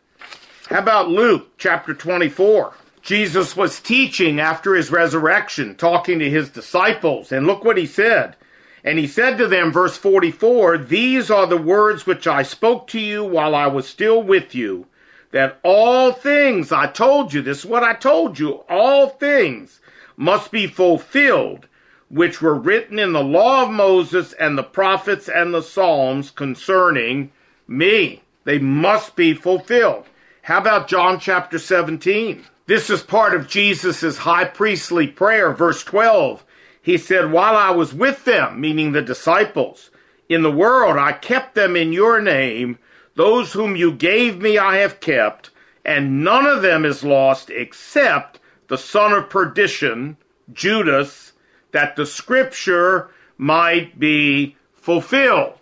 How 0.69 0.81
about 0.81 1.09
Luke 1.09 1.53
chapter 1.57 1.95
24? 1.95 2.75
Jesus 3.01 3.57
was 3.57 3.81
teaching 3.81 4.41
after 4.41 4.75
his 4.75 4.91
resurrection, 4.91 5.77
talking 5.77 6.19
to 6.19 6.29
his 6.29 6.51
disciples, 6.51 7.31
and 7.31 7.47
look 7.47 7.65
what 7.65 7.79
he 7.79 7.87
said. 7.87 8.37
And 8.83 8.99
he 8.99 9.07
said 9.07 9.39
to 9.39 9.47
them, 9.47 9.73
verse 9.73 9.97
44, 9.97 10.79
These 10.79 11.31
are 11.31 11.47
the 11.47 11.57
words 11.57 12.07
which 12.07 12.27
I 12.27 12.43
spoke 12.43 12.89
to 12.89 13.01
you 13.01 13.25
while 13.25 13.55
I 13.55 13.69
was 13.69 13.89
still 13.89 14.23
with 14.23 14.55
you, 14.55 14.87
that 15.31 15.59
all 15.63 16.13
things, 16.13 16.73
I 16.73 16.89
told 16.89 17.33
you, 17.33 17.43
this 17.43 17.61
is 17.61 17.67
what 17.67 17.83
I 17.83 17.95
told 17.95 18.39
you, 18.39 18.65
all 18.69 19.09
things 19.09 19.81
must 20.17 20.51
be 20.51 20.67
fulfilled 20.67 21.69
which 22.09 22.41
were 22.41 22.55
written 22.55 22.99
in 22.99 23.13
the 23.13 23.23
law 23.23 23.65
of 23.65 23.71
Moses 23.71 24.33
and 24.35 24.57
the 24.57 24.63
prophets 24.63 25.29
and 25.29 25.53
the 25.53 25.63
Psalms 25.63 26.31
concerning 26.31 27.33
me. 27.67 28.23
They 28.45 28.59
must 28.59 29.17
be 29.17 29.35
fulfilled. 29.35 30.07
How 30.43 30.59
about 30.59 30.89
John 30.89 31.19
chapter 31.19 31.59
17? 31.59 32.45
This 32.67 32.91
is 32.91 33.03
part 33.03 33.35
of 33.35 33.49
Jesus' 33.49 34.19
high 34.19 34.45
priestly 34.45 35.07
prayer, 35.07 35.53
verse 35.53 35.83
12. 35.83 36.45
He 36.81 36.97
said, 36.99 37.33
While 37.33 37.57
I 37.57 37.71
was 37.71 37.93
with 37.93 38.25
them, 38.25 38.61
meaning 38.61 38.93
the 38.93 39.03
disciples, 39.03 39.91
in 40.29 40.43
the 40.43 40.51
world, 40.51 40.97
I 40.97 41.13
kept 41.13 41.55
them 41.55 41.77
in 41.77 41.93
your 41.93 42.21
name. 42.21 42.79
Those 43.17 43.53
whom 43.53 43.77
you 43.77 43.93
gave 43.93 44.41
me, 44.41 44.59
I 44.59 44.77
have 44.77 45.01
kept, 45.01 45.51
and 45.85 46.23
none 46.23 46.47
of 46.47 46.63
them 46.63 46.85
is 46.85 47.03
lost 47.03 47.51
except 47.51 48.39
the 48.69 48.79
son 48.79 49.13
of 49.13 49.31
perdition, 49.31 50.17
Judas, 50.53 51.33
that 51.77 51.95
the 51.95 52.07
scripture 52.07 53.11
might 53.37 54.01
be 54.01 54.57
fulfilled. 54.73 55.59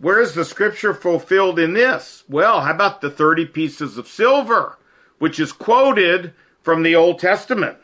Where 0.00 0.20
is 0.20 0.34
the 0.34 0.44
scripture 0.44 0.92
fulfilled 0.92 1.56
in 1.56 1.72
this? 1.72 2.24
Well, 2.28 2.62
how 2.62 2.72
about 2.72 3.00
the 3.00 3.10
30 3.10 3.46
pieces 3.46 3.96
of 3.96 4.08
silver, 4.08 4.76
which 5.20 5.38
is 5.38 5.52
quoted 5.52 6.32
from 6.64 6.82
the 6.82 6.96
Old 6.96 7.20
Testament? 7.20 7.78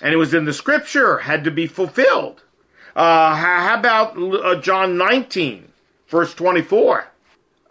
And 0.00 0.14
it 0.14 0.16
was 0.16 0.32
in 0.32 0.44
the 0.44 0.52
scripture, 0.52 1.18
had 1.18 1.42
to 1.42 1.50
be 1.50 1.66
fulfilled. 1.66 2.44
Uh, 2.94 3.34
how 3.34 3.76
about 3.76 4.16
uh, 4.16 4.60
John 4.60 4.96
19, 4.96 5.72
verse 6.06 6.34
24? 6.34 7.08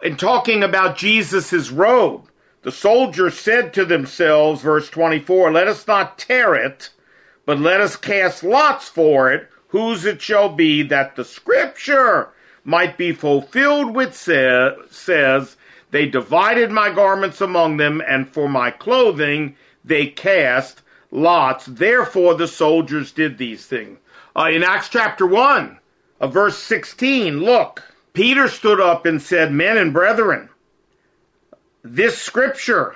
In 0.02 0.18
talking 0.18 0.62
about 0.62 0.98
Jesus' 0.98 1.70
robe, 1.70 2.28
the 2.60 2.72
soldiers 2.72 3.38
said 3.38 3.72
to 3.72 3.86
themselves, 3.86 4.60
verse 4.60 4.90
24, 4.90 5.52
let 5.52 5.68
us 5.68 5.86
not 5.86 6.18
tear 6.18 6.54
it 6.54 6.90
but 7.48 7.58
let 7.58 7.80
us 7.80 7.96
cast 7.96 8.44
lots 8.44 8.90
for 8.90 9.32
it, 9.32 9.48
whose 9.68 10.04
it 10.04 10.20
shall 10.20 10.50
be, 10.50 10.82
that 10.82 11.16
the 11.16 11.24
scripture 11.24 12.28
might 12.62 12.98
be 12.98 13.10
fulfilled, 13.10 13.94
which 13.94 14.12
say, 14.12 14.68
says, 14.90 15.56
They 15.90 16.04
divided 16.04 16.70
my 16.70 16.90
garments 16.90 17.40
among 17.40 17.78
them, 17.78 18.02
and 18.06 18.28
for 18.28 18.50
my 18.50 18.70
clothing 18.70 19.56
they 19.82 20.08
cast 20.08 20.82
lots. 21.10 21.64
Therefore 21.64 22.34
the 22.34 22.48
soldiers 22.48 23.12
did 23.12 23.38
these 23.38 23.64
things. 23.64 23.98
Uh, 24.36 24.50
in 24.52 24.62
Acts 24.62 24.90
chapter 24.90 25.26
1, 25.26 25.78
uh, 26.20 26.26
verse 26.26 26.58
16, 26.58 27.40
look, 27.40 27.82
Peter 28.12 28.48
stood 28.48 28.78
up 28.78 29.06
and 29.06 29.22
said, 29.22 29.52
Men 29.52 29.78
and 29.78 29.94
brethren, 29.94 30.50
this 31.82 32.18
scripture 32.18 32.94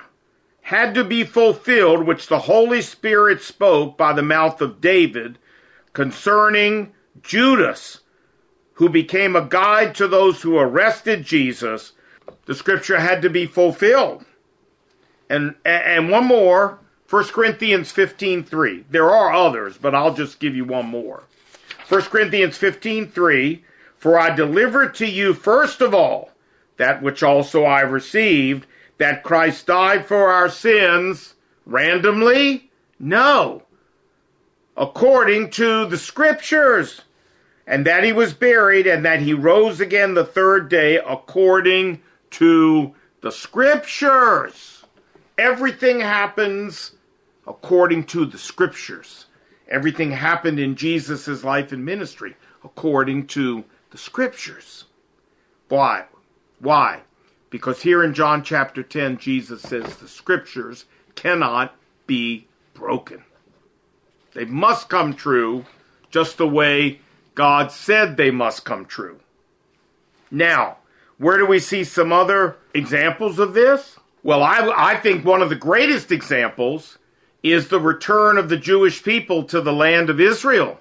had 0.63 0.95
to 0.95 1.03
be 1.03 1.23
fulfilled, 1.23 2.05
which 2.05 2.27
the 2.27 2.39
Holy 2.39 2.81
Spirit 2.81 3.41
spoke 3.41 3.97
by 3.97 4.13
the 4.13 4.21
mouth 4.21 4.61
of 4.61 4.79
David 4.79 5.37
concerning 5.91 6.93
Judas, 7.21 7.99
who 8.73 8.87
became 8.89 9.35
a 9.35 9.45
guide 9.45 9.93
to 9.95 10.07
those 10.07 10.41
who 10.41 10.57
arrested 10.57 11.23
Jesus. 11.23 11.91
The 12.45 12.55
scripture 12.55 12.99
had 12.99 13.21
to 13.21 13.29
be 13.29 13.45
fulfilled. 13.45 14.25
And 15.29 15.55
and 15.65 16.09
one 16.09 16.25
more, 16.25 16.79
1 17.09 17.25
Corinthians 17.25 17.91
15:3. 17.91 18.85
There 18.89 19.11
are 19.11 19.33
others, 19.33 19.77
but 19.77 19.93
I'll 19.93 20.13
just 20.13 20.39
give 20.39 20.55
you 20.55 20.63
one 20.63 20.85
more. 20.85 21.23
1 21.89 22.01
Corinthians 22.03 22.57
15:3, 22.57 23.63
for 23.97 24.17
I 24.17 24.33
delivered 24.33 24.95
to 24.95 25.05
you 25.05 25.33
first 25.33 25.81
of 25.81 25.93
all 25.93 26.31
that 26.77 27.01
which 27.01 27.21
also 27.21 27.63
I 27.65 27.81
received 27.81 28.65
that 29.03 29.21
Christ 29.21 29.67
died 29.67 30.05
for 30.05 30.31
our 30.31 30.47
sins 30.47 31.33
randomly? 31.65 32.71
No. 32.97 33.63
According 34.77 35.49
to 35.51 35.85
the 35.87 35.97
scriptures. 35.97 37.01
And 37.67 37.85
that 37.85 38.05
he 38.05 38.13
was 38.13 38.33
buried 38.33 38.87
and 38.87 39.03
that 39.03 39.19
he 39.19 39.33
rose 39.33 39.81
again 39.81 40.13
the 40.13 40.23
third 40.23 40.69
day 40.69 41.01
according 41.05 42.01
to 42.29 42.95
the 43.19 43.29
scriptures. 43.33 44.85
Everything 45.37 45.99
happens 45.99 46.93
according 47.45 48.05
to 48.05 48.25
the 48.25 48.37
scriptures. 48.37 49.25
Everything 49.67 50.11
happened 50.11 50.59
in 50.59 50.77
Jesus' 50.77 51.43
life 51.43 51.73
and 51.73 51.83
ministry 51.83 52.37
according 52.63 53.27
to 53.27 53.65
the 53.91 53.97
scriptures. 53.97 54.85
Why? 55.67 56.05
Why? 56.59 57.01
Because 57.53 57.83
here 57.83 58.03
in 58.03 58.15
John 58.15 58.41
chapter 58.43 58.81
10, 58.81 59.19
Jesus 59.19 59.61
says 59.61 59.97
the 59.97 60.07
scriptures 60.07 60.85
cannot 61.13 61.75
be 62.07 62.47
broken. 62.73 63.21
They 64.33 64.45
must 64.45 64.89
come 64.89 65.13
true 65.13 65.65
just 66.09 66.39
the 66.39 66.47
way 66.47 66.99
God 67.35 67.71
said 67.71 68.17
they 68.17 68.31
must 68.31 68.65
come 68.65 68.85
true. 68.87 69.19
Now, 70.31 70.77
where 71.19 71.37
do 71.37 71.45
we 71.45 71.59
see 71.59 71.83
some 71.83 72.11
other 72.11 72.57
examples 72.73 73.37
of 73.37 73.53
this? 73.53 73.99
Well, 74.23 74.41
I, 74.41 74.73
I 74.75 74.95
think 74.95 75.23
one 75.23 75.43
of 75.43 75.49
the 75.49 75.55
greatest 75.55 76.11
examples 76.11 76.97
is 77.43 77.67
the 77.67 77.79
return 77.79 78.39
of 78.39 78.49
the 78.49 78.57
Jewish 78.57 79.03
people 79.03 79.43
to 79.43 79.61
the 79.61 79.73
land 79.73 80.09
of 80.09 80.19
Israel. 80.19 80.79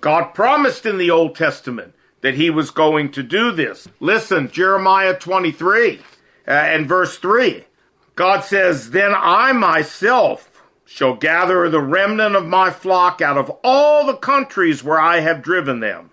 God 0.00 0.34
promised 0.34 0.86
in 0.86 0.98
the 0.98 1.12
Old 1.12 1.36
Testament 1.36 1.94
that 2.20 2.34
he 2.34 2.50
was 2.50 2.70
going 2.70 3.10
to 3.12 3.22
do 3.22 3.50
this. 3.52 3.88
Listen, 3.98 4.50
Jeremiah 4.50 5.18
23 5.18 5.98
uh, 6.46 6.50
and 6.50 6.86
verse 6.86 7.18
3. 7.18 7.64
God 8.14 8.40
says, 8.44 8.90
Then 8.90 9.12
I 9.16 9.52
myself 9.52 10.50
shall 10.84 11.14
gather 11.14 11.68
the 11.68 11.80
remnant 11.80 12.34
of 12.34 12.46
my 12.46 12.70
flock 12.70 13.22
out 13.22 13.38
of 13.38 13.50
all 13.62 14.04
the 14.04 14.16
countries 14.16 14.82
where 14.82 15.00
I 15.00 15.20
have 15.20 15.42
driven 15.42 15.80
them. 15.80 16.10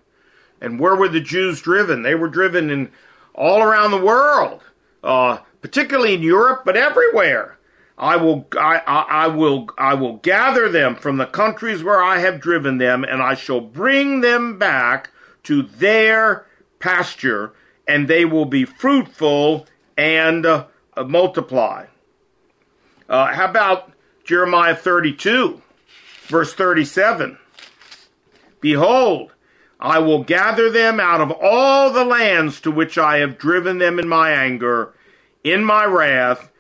And 0.61 0.79
where 0.79 0.95
were 0.95 1.09
the 1.09 1.19
Jews 1.19 1.61
driven? 1.61 2.03
They 2.03 2.15
were 2.15 2.29
driven 2.29 2.69
in 2.69 2.91
all 3.33 3.61
around 3.61 3.91
the 3.91 4.03
world, 4.03 4.61
uh, 5.03 5.39
particularly 5.61 6.13
in 6.13 6.21
Europe, 6.23 6.63
but 6.65 6.77
everywhere. 6.77 7.57
I 7.97 8.15
will, 8.15 8.47
I, 8.57 8.81
I, 8.85 9.01
I, 9.23 9.27
will, 9.27 9.67
I 9.77 9.95
will 9.95 10.17
gather 10.17 10.69
them 10.69 10.95
from 10.95 11.17
the 11.17 11.25
countries 11.25 11.83
where 11.83 12.01
I 12.01 12.19
have 12.19 12.39
driven 12.39 12.77
them, 12.77 13.03
and 13.03 13.21
I 13.21 13.33
shall 13.33 13.61
bring 13.61 14.21
them 14.21 14.59
back 14.59 15.09
to 15.47 15.61
their 15.61 16.45
pasture, 16.79 17.53
and 17.87 18.07
they 18.07 18.25
will 18.25 18.45
be 18.45 18.65
fruitful 18.65 19.65
and 19.97 20.45
uh, 20.45 20.65
multiply. 21.05 21.85
Uh, 23.07 23.27
how 23.33 23.45
about 23.45 23.93
Jeremiah 24.25 24.75
32, 24.75 25.61
verse 26.23 26.53
37? 26.53 27.37
Behold, 28.59 29.31
I 29.79 29.99
will 29.99 30.25
gather 30.25 30.69
them 30.69 30.99
out 30.99 31.21
of 31.21 31.31
all 31.31 31.91
the 31.91 32.03
lands 32.03 32.59
to 32.61 32.71
which 32.71 32.97
I 32.97 33.19
have 33.19 33.37
driven 33.37 33.77
them 33.77 33.99
in 33.99 34.07
my 34.09 34.31
anger, 34.31 34.93
in 35.45 35.63
my 35.63 35.85
wrath, 35.85 36.51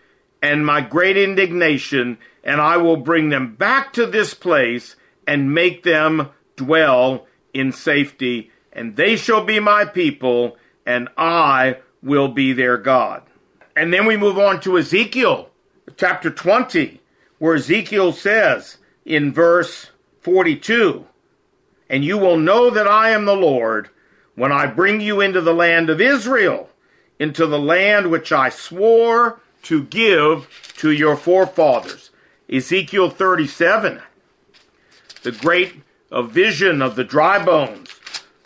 and 0.41 0.65
my 0.65 0.79
great 0.79 1.17
indignation, 1.17 2.19
and 2.41 2.61
I 2.61 2.77
will 2.77 2.95
bring 2.95 3.29
them 3.29 3.55
back 3.55 3.91
to 3.93 4.05
this 4.05 4.33
place 4.33 4.95
and 5.27 5.53
make 5.53 5.83
them 5.83 6.29
dwell 6.55 7.27
in 7.53 7.73
safety 7.73 8.51
and 8.77 8.95
they 8.95 9.15
shall 9.15 9.43
be 9.43 9.59
my 9.59 9.83
people, 9.83 10.55
and 10.85 11.09
I 11.17 11.79
will 12.03 12.27
be 12.27 12.53
their 12.53 12.77
God. 12.77 13.23
And 13.75 13.91
then 13.91 14.05
we 14.05 14.15
move 14.15 14.37
on 14.37 14.61
to 14.61 14.77
Ezekiel 14.77 15.49
chapter 15.97 16.29
20, 16.29 17.01
where 17.39 17.55
Ezekiel 17.55 18.13
says 18.13 18.77
in 19.03 19.33
verse 19.33 19.87
42, 20.21 21.05
And 21.89 22.05
you 22.05 22.19
will 22.19 22.37
know 22.37 22.69
that 22.69 22.87
I 22.87 23.09
am 23.09 23.25
the 23.25 23.35
Lord 23.35 23.89
when 24.35 24.51
I 24.51 24.67
bring 24.67 25.01
you 25.01 25.21
into 25.21 25.41
the 25.41 25.55
land 25.55 25.89
of 25.89 25.99
Israel, 25.99 26.69
into 27.19 27.47
the 27.47 27.59
land 27.59 28.11
which 28.11 28.31
I 28.31 28.49
swore 28.49 29.39
to 29.63 29.83
give 29.85 30.73
to 30.77 30.91
your 30.91 31.15
forefathers. 31.15 32.11
Ezekiel 32.47 33.09
37, 33.09 34.01
the 35.23 35.31
great 35.31 35.81
vision 36.11 36.83
of 36.83 36.95
the 36.95 37.03
dry 37.03 37.43
bones. 37.43 37.96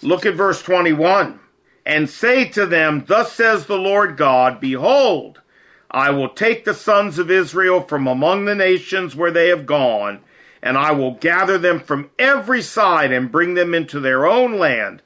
Look 0.01 0.25
at 0.25 0.35
verse 0.35 0.61
21. 0.61 1.39
And 1.85 2.09
say 2.09 2.45
to 2.49 2.65
them, 2.65 3.05
Thus 3.07 3.33
says 3.33 3.65
the 3.65 3.77
Lord 3.77 4.17
God, 4.17 4.59
Behold, 4.59 5.41
I 5.89 6.11
will 6.11 6.29
take 6.29 6.63
the 6.63 6.73
sons 6.73 7.19
of 7.19 7.29
Israel 7.29 7.81
from 7.81 8.07
among 8.07 8.45
the 8.45 8.55
nations 8.55 9.15
where 9.15 9.31
they 9.31 9.49
have 9.49 9.65
gone, 9.65 10.21
and 10.61 10.77
I 10.77 10.91
will 10.91 11.15
gather 11.15 11.57
them 11.57 11.79
from 11.79 12.09
every 12.17 12.61
side 12.61 13.11
and 13.11 13.31
bring 13.31 13.55
them 13.55 13.73
into 13.73 13.99
their 13.99 14.25
own 14.25 14.57
land. 14.57 15.01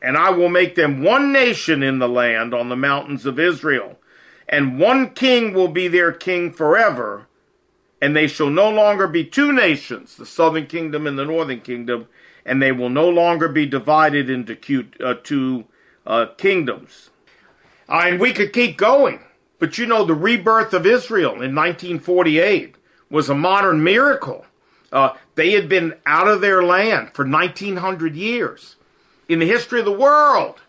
And 0.00 0.16
I 0.16 0.30
will 0.30 0.48
make 0.48 0.76
them 0.76 1.02
one 1.02 1.32
nation 1.32 1.82
in 1.82 1.98
the 1.98 2.08
land 2.08 2.54
on 2.54 2.68
the 2.68 2.76
mountains 2.76 3.26
of 3.26 3.40
Israel. 3.40 3.98
And 4.48 4.78
one 4.78 5.10
king 5.10 5.52
will 5.52 5.68
be 5.68 5.88
their 5.88 6.12
king 6.12 6.52
forever. 6.52 7.26
And 8.00 8.14
they 8.14 8.26
shall 8.26 8.50
no 8.50 8.68
longer 8.68 9.06
be 9.06 9.24
two 9.24 9.52
nations, 9.52 10.16
the 10.16 10.26
southern 10.26 10.66
kingdom 10.66 11.06
and 11.06 11.18
the 11.18 11.24
northern 11.24 11.60
kingdom, 11.60 12.06
and 12.44 12.60
they 12.60 12.72
will 12.72 12.90
no 12.90 13.08
longer 13.08 13.48
be 13.48 13.66
divided 13.66 14.28
into 14.28 14.86
uh, 15.02 15.14
two 15.22 15.64
uh, 16.06 16.26
kingdoms. 16.36 17.10
Uh, 17.88 18.02
and 18.06 18.20
we 18.20 18.32
could 18.32 18.52
keep 18.52 18.76
going. 18.76 19.20
But 19.58 19.78
you 19.78 19.86
know, 19.86 20.04
the 20.04 20.14
rebirth 20.14 20.74
of 20.74 20.86
Israel 20.86 21.32
in 21.32 21.54
1948 21.54 22.76
was 23.08 23.30
a 23.30 23.34
modern 23.34 23.82
miracle. 23.82 24.44
Uh, 24.92 25.14
they 25.34 25.52
had 25.52 25.68
been 25.68 25.94
out 26.06 26.28
of 26.28 26.40
their 26.40 26.62
land 26.62 27.10
for 27.14 27.26
1900 27.26 28.14
years. 28.14 28.76
In 29.28 29.38
the 29.38 29.46
history 29.46 29.78
of 29.78 29.86
the 29.86 29.92
world, 29.92 30.60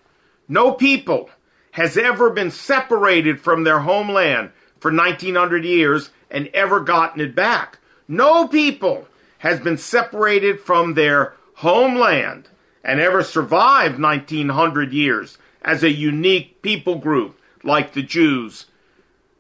no 0.48 0.72
people 0.72 1.30
has 1.72 1.98
ever 1.98 2.30
been 2.30 2.52
separated 2.52 3.40
from 3.40 3.64
their 3.64 3.80
homeland 3.80 4.52
for 4.80 4.94
1900 4.94 5.66
years 5.66 6.10
and 6.30 6.48
ever 6.54 6.80
gotten 6.80 7.22
it 7.22 7.36
back. 7.36 7.80
No 8.08 8.48
people 8.48 9.08
has 9.40 9.60
been 9.60 9.78
separated 9.78 10.60
from 10.60 10.94
their 10.94 11.34
homeland 11.56 12.50
and 12.84 13.00
ever 13.00 13.24
survived 13.24 14.00
1900 14.00 14.94
years 14.94 15.38
as 15.62 15.84
a 15.84 15.92
unique 15.92 16.62
people 16.62 16.96
group 16.96 17.40
like 17.64 17.94
the 17.94 18.04
Jews. 18.04 18.68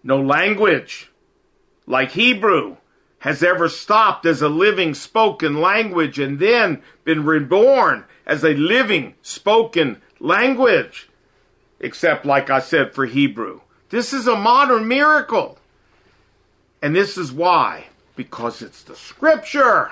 No 0.03 0.21
language 0.21 1.11
like 1.87 2.11
Hebrew 2.11 2.77
has 3.19 3.41
ever 3.41 3.69
stopped 3.69 4.25
as 4.25 4.41
a 4.41 4.49
living 4.49 4.93
spoken 4.93 5.59
language 5.59 6.19
and 6.19 6.39
then 6.39 6.81
been 7.03 7.25
reborn 7.25 8.03
as 8.25 8.43
a 8.43 8.53
living 8.53 9.15
spoken 9.21 10.01
language. 10.19 11.09
Except, 11.79 12.25
like 12.25 12.49
I 12.49 12.59
said, 12.59 12.93
for 12.93 13.05
Hebrew. 13.05 13.61
This 13.89 14.13
is 14.13 14.27
a 14.27 14.35
modern 14.35 14.87
miracle. 14.87 15.57
And 16.85 16.95
this 16.95 17.17
is 17.17 17.31
why. 17.31 17.87
Because 18.15 18.61
it's 18.61 18.83
the 18.83 18.95
scripture. 18.95 19.89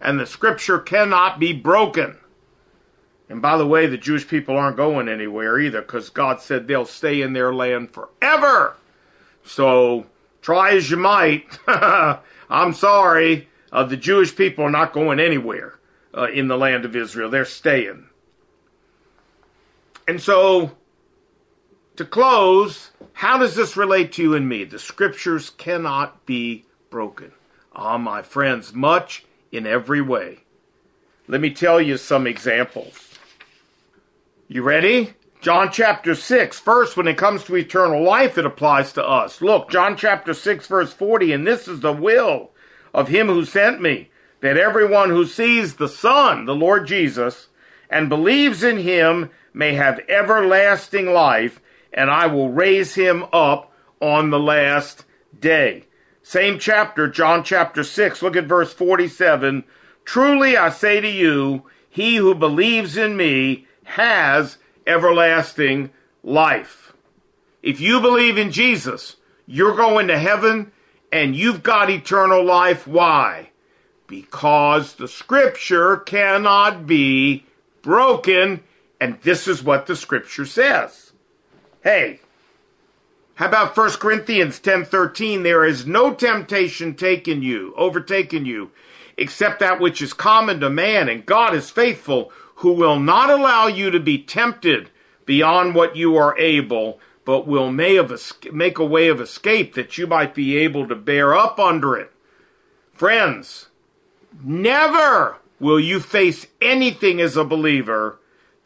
And 0.00 0.20
the 0.20 0.24
scripture 0.24 0.78
cannot 0.78 1.40
be 1.40 1.52
broken. 1.52 2.16
And 3.28 3.42
by 3.42 3.58
the 3.58 3.66
way, 3.66 3.88
the 3.88 3.98
Jewish 3.98 4.28
people 4.28 4.56
aren't 4.56 4.76
going 4.76 5.08
anywhere 5.08 5.58
either 5.58 5.82
because 5.82 6.10
God 6.10 6.40
said 6.40 6.68
they'll 6.68 6.84
stay 6.84 7.22
in 7.22 7.32
their 7.32 7.52
land 7.52 7.90
forever. 7.90 8.76
So 9.42 10.06
try 10.40 10.76
as 10.76 10.92
you 10.92 10.96
might. 10.96 11.58
I'm 11.66 12.72
sorry. 12.72 13.48
Uh, 13.72 13.82
the 13.82 13.96
Jewish 13.96 14.36
people 14.36 14.62
are 14.64 14.70
not 14.70 14.92
going 14.92 15.18
anywhere 15.18 15.80
uh, 16.16 16.28
in 16.32 16.46
the 16.46 16.56
land 16.56 16.84
of 16.84 16.94
Israel. 16.94 17.30
They're 17.30 17.44
staying. 17.46 18.06
And 20.06 20.22
so, 20.22 20.70
to 21.98 22.04
close, 22.04 22.92
how 23.12 23.38
does 23.38 23.56
this 23.56 23.76
relate 23.76 24.12
to 24.12 24.22
you 24.22 24.34
and 24.34 24.48
me? 24.48 24.62
The 24.62 24.78
scriptures 24.78 25.50
cannot 25.50 26.24
be 26.26 26.64
broken. 26.90 27.32
Ah, 27.74 27.98
my 27.98 28.22
friends, 28.22 28.72
much 28.72 29.24
in 29.50 29.66
every 29.66 30.00
way. 30.00 30.38
Let 31.26 31.40
me 31.40 31.50
tell 31.50 31.80
you 31.80 31.96
some 31.96 32.26
examples. 32.26 33.18
You 34.46 34.62
ready? 34.62 35.12
John 35.40 35.70
chapter 35.72 36.14
6. 36.14 36.58
First, 36.60 36.96
when 36.96 37.08
it 37.08 37.18
comes 37.18 37.42
to 37.44 37.56
eternal 37.56 38.02
life, 38.02 38.38
it 38.38 38.46
applies 38.46 38.92
to 38.92 39.04
us. 39.04 39.42
Look, 39.42 39.68
John 39.68 39.96
chapter 39.96 40.34
6, 40.34 40.68
verse 40.68 40.92
40, 40.92 41.32
and 41.32 41.46
this 41.46 41.66
is 41.66 41.80
the 41.80 41.92
will 41.92 42.52
of 42.94 43.08
him 43.08 43.26
who 43.26 43.44
sent 43.44 43.82
me, 43.82 44.10
that 44.40 44.56
everyone 44.56 45.10
who 45.10 45.26
sees 45.26 45.74
the 45.74 45.88
Son, 45.88 46.44
the 46.44 46.54
Lord 46.54 46.86
Jesus, 46.86 47.48
and 47.90 48.08
believes 48.08 48.62
in 48.62 48.78
him 48.78 49.30
may 49.52 49.74
have 49.74 50.00
everlasting 50.08 51.06
life, 51.06 51.60
and 51.92 52.10
I 52.10 52.26
will 52.26 52.50
raise 52.50 52.94
him 52.94 53.24
up 53.32 53.72
on 54.00 54.30
the 54.30 54.38
last 54.38 55.04
day. 55.38 55.84
Same 56.22 56.58
chapter, 56.58 57.08
John 57.08 57.42
chapter 57.42 57.82
6. 57.82 58.22
Look 58.22 58.36
at 58.36 58.44
verse 58.44 58.72
47. 58.72 59.64
Truly 60.04 60.56
I 60.56 60.70
say 60.70 61.00
to 61.00 61.08
you, 61.08 61.64
he 61.88 62.16
who 62.16 62.34
believes 62.34 62.96
in 62.96 63.16
me, 63.16 63.66
has 63.84 64.58
everlasting 64.86 65.90
life. 66.22 66.92
If 67.62 67.80
you 67.80 68.00
believe 68.00 68.38
in 68.38 68.52
Jesus, 68.52 69.16
you're 69.46 69.74
going 69.74 70.08
to 70.08 70.18
heaven 70.18 70.72
and 71.10 71.34
you've 71.34 71.62
got 71.62 71.90
eternal 71.90 72.44
life. 72.44 72.86
Why? 72.86 73.50
Because 74.06 74.94
the 74.94 75.08
scripture 75.08 75.96
cannot 75.96 76.86
be 76.86 77.46
broken, 77.82 78.62
and 79.00 79.20
this 79.22 79.48
is 79.48 79.62
what 79.62 79.86
the 79.86 79.96
scripture 79.96 80.46
says. 80.46 81.07
Hey, 81.88 82.20
how 83.36 83.46
about 83.46 83.74
1 83.74 83.92
Corinthians 83.92 84.60
10:13 84.60 85.42
there 85.42 85.64
is 85.64 85.86
no 85.86 86.12
temptation 86.12 86.94
taken 86.94 87.40
you 87.40 87.72
overtaken 87.78 88.44
you 88.44 88.72
except 89.16 89.58
that 89.60 89.80
which 89.80 90.02
is 90.02 90.12
common 90.12 90.60
to 90.60 90.68
man 90.68 91.08
and 91.08 91.24
God 91.24 91.54
is 91.54 91.70
faithful 91.70 92.30
who 92.56 92.72
will 92.72 93.00
not 93.00 93.30
allow 93.30 93.68
you 93.68 93.90
to 93.90 93.98
be 93.98 94.18
tempted 94.18 94.90
beyond 95.24 95.74
what 95.74 95.96
you 95.96 96.14
are 96.14 96.38
able, 96.38 97.00
but 97.24 97.46
will 97.46 97.72
make 97.72 98.78
a 98.78 98.84
way 98.84 99.08
of 99.08 99.18
escape 99.22 99.72
that 99.72 99.96
you 99.96 100.06
might 100.06 100.34
be 100.34 100.58
able 100.58 100.86
to 100.88 100.94
bear 100.94 101.34
up 101.34 101.58
under 101.58 101.96
it. 101.96 102.12
Friends, 102.92 103.68
never 104.44 105.38
will 105.58 105.80
you 105.80 106.00
face 106.00 106.48
anything 106.60 107.18
as 107.18 107.34
a 107.34 107.44
believer 107.44 108.18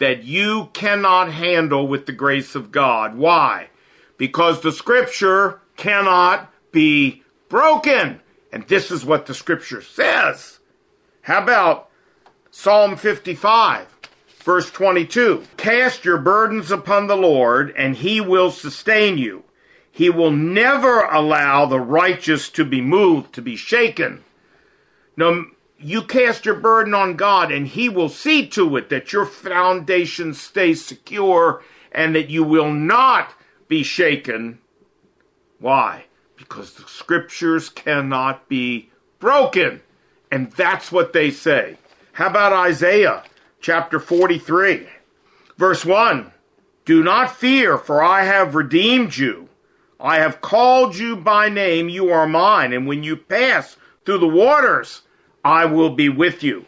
that 0.03 0.25
you 0.25 0.69
cannot 0.73 1.31
handle 1.31 1.87
with 1.87 2.07
the 2.07 2.13
grace 2.13 2.57
of 2.57 2.73
God. 2.73 3.15
Why? 3.15 3.69
Because 4.17 4.61
the 4.61 4.73
scripture 4.73 5.61
cannot 5.77 6.53
be 6.73 7.23
broken. 7.49 8.21
And 8.53 8.67
this 8.67 8.91
is 8.91 9.05
what 9.05 9.27
the 9.27 9.33
scripture 9.33 9.81
says. 9.81 10.59
How 11.21 11.41
about 11.41 11.89
Psalm 12.51 12.97
55, 12.97 13.87
verse 14.41 14.73
22. 14.73 15.45
Cast 15.57 16.05
your 16.05 16.19
burdens 16.19 16.73
upon 16.73 17.07
the 17.07 17.17
Lord, 17.17 17.73
and 17.79 17.95
he 17.95 18.21
will 18.21 18.51
sustain 18.51 19.19
you. 19.19 19.45
He 19.93 20.11
will 20.11 20.33
never 20.33 21.03
allow 21.03 21.67
the 21.67 21.79
righteous 21.79 22.49
to 22.51 22.65
be 22.65 22.81
moved, 22.81 23.35
to 23.35 23.41
be 23.41 23.55
shaken. 23.55 24.25
No, 25.17 25.45
you 25.83 26.03
cast 26.03 26.45
your 26.45 26.55
burden 26.55 26.95
on 26.95 27.17
God, 27.17 27.51
and 27.51 27.67
he 27.67 27.89
will 27.89 28.09
see 28.09 28.47
to 28.49 28.77
it 28.77 28.89
that 28.91 29.13
your 29.13 29.27
foundation 29.27 30.35
stays 30.35 30.85
secure 30.85 31.63
and 31.91 32.15
that 32.15 32.31
you 32.31 32.45
will 32.45 32.73
not 32.73 33.35
be 33.69 33.83
shaken. 33.83 34.59
Why? 35.59 36.07
Because 36.37 36.75
the 36.75 36.85
scriptures 36.87 37.69
cannot 37.69 38.49
be 38.49 38.91
broken. 39.19 39.81
And 40.31 40.51
that's 40.53 40.91
what 40.91 41.13
they 41.13 41.31
say. 41.31 41.77
How 42.13 42.29
about 42.29 42.53
Isaiah 42.53 43.23
chapter 43.61 44.01
43, 44.01 44.87
verse 45.57 45.85
1? 45.85 46.33
Do 46.85 47.03
not 47.03 47.37
fear, 47.37 47.79
for 47.79 48.03
I 48.03 48.25
have 48.25 48.55
redeemed 48.55 49.17
you. 49.17 49.49
I 50.01 50.17
have 50.17 50.41
called 50.41 50.97
you 50.97 51.17
by 51.17 51.49
name, 51.49 51.89
you 51.89 52.11
are 52.11 52.27
mine. 52.27 52.73
And 52.73 52.87
when 52.87 53.05
you 53.05 53.17
pass 53.17 53.77
through 54.05 54.19
the 54.19 54.27
waters, 54.27 55.03
I 55.45 55.65
will 55.65 55.91
be 55.91 56.09
with 56.09 56.43
you. 56.43 56.67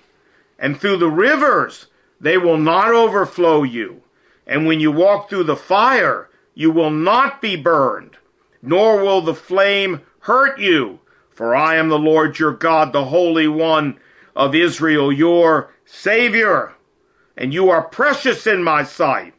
And 0.58 0.80
through 0.80 0.98
the 0.98 1.10
rivers, 1.10 1.87
they 2.20 2.38
will 2.38 2.58
not 2.58 2.92
overflow 2.92 3.62
you. 3.62 4.02
And 4.46 4.66
when 4.66 4.80
you 4.80 4.92
walk 4.92 5.28
through 5.28 5.44
the 5.44 5.56
fire, 5.56 6.28
you 6.54 6.70
will 6.70 6.90
not 6.90 7.40
be 7.40 7.56
burned, 7.56 8.16
nor 8.62 9.02
will 9.02 9.20
the 9.20 9.34
flame 9.34 10.00
hurt 10.20 10.58
you. 10.58 11.00
For 11.30 11.54
I 11.54 11.76
am 11.76 11.88
the 11.88 11.98
Lord 11.98 12.38
your 12.38 12.52
God, 12.52 12.92
the 12.92 13.06
Holy 13.06 13.48
One 13.48 13.98
of 14.37 14.54
Israel, 14.54 15.12
your 15.12 15.72
Savior, 15.84 16.72
and 17.37 17.52
you 17.52 17.70
are 17.70 17.82
precious 17.82 18.46
in 18.46 18.62
my 18.62 18.84
sight, 18.84 19.34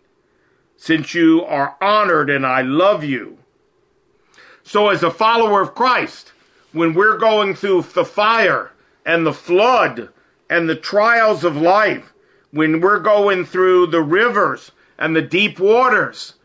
since 0.78 1.14
you 1.14 1.44
are 1.46 1.78
honored 1.82 2.30
and 2.30 2.46
I 2.46 2.62
love 2.62 3.04
you. 3.04 3.38
So, 4.64 4.90
as 4.90 5.04
a 5.04 5.12
follower 5.12 5.62
of 5.62 5.76
Christ, 5.76 6.34
when 6.72 6.94
we're 6.94 7.18
going 7.18 7.56
through 7.56 7.84
the 7.94 8.04
fire 8.04 8.72
and 9.06 9.26
the 9.26 9.34
flood 9.34 10.10
and 10.50 10.68
the 10.68 10.76
trials 10.76 11.44
of 11.44 11.56
life, 11.56 12.14
when 12.52 12.80
we're 12.80 13.00
going 13.00 13.46
through 13.46 13.88
the 13.88 14.02
rivers 14.02 14.72
and 14.98 15.16
the 15.16 15.22
deep 15.22 15.60
waters, 15.60 16.36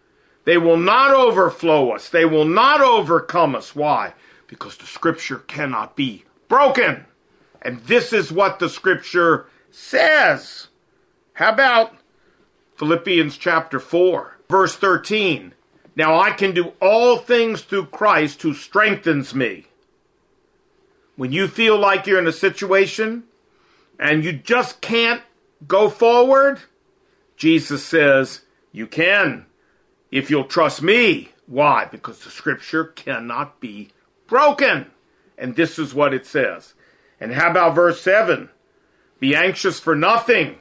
they 0.45 0.59
will 0.59 0.77
not 0.77 1.13
overflow 1.13 1.91
us. 1.91 2.09
They 2.09 2.25
will 2.25 2.45
not 2.45 2.81
overcome 2.81 3.55
us. 3.55 3.77
Why? 3.77 4.15
Because 4.47 4.77
the 4.77 4.87
scripture 4.87 5.39
cannot 5.39 5.97
be 5.97 6.25
broken. 6.49 7.07
And 7.63 7.81
this 7.83 8.13
is 8.13 8.33
what 8.33 8.59
the 8.59 8.69
scripture 8.69 9.47
says. 9.71 10.69
How 11.35 11.53
about 11.53 11.95
Philippians 12.77 13.37
chapter 13.37 13.79
4, 13.79 14.39
verse 14.49 14.77
13? 14.77 15.55
Now 15.95 16.19
I 16.19 16.31
can 16.31 16.53
do 16.53 16.73
all 16.81 17.19
things 17.19 17.63
through 17.63 17.87
Christ 17.87 18.43
who 18.43 18.55
strengthens 18.55 19.35
me. 19.35 19.67
When 21.21 21.33
you 21.33 21.49
feel 21.49 21.77
like 21.77 22.07
you're 22.07 22.19
in 22.19 22.27
a 22.27 22.33
situation 22.33 23.25
and 23.99 24.25
you 24.25 24.33
just 24.33 24.81
can't 24.81 25.21
go 25.69 25.91
forward, 25.91 26.61
Jesus 27.37 27.85
says, 27.85 28.41
You 28.73 28.87
can 28.87 29.45
if 30.11 30.31
you'll 30.31 30.45
trust 30.45 30.81
me. 30.81 31.33
Why? 31.45 31.85
Because 31.85 32.21
the 32.21 32.31
scripture 32.31 32.85
cannot 32.85 33.61
be 33.61 33.91
broken. 34.29 34.93
And 35.37 35.57
this 35.57 35.79
is 35.79 35.93
what 35.93 36.15
it 36.15 36.25
says. 36.25 36.73
And 37.21 37.35
how 37.35 37.51
about 37.51 37.75
verse 37.75 38.01
7? 38.01 38.49
Be 39.19 39.37
anxious 39.37 39.79
for 39.79 39.95
nothing, 39.95 40.57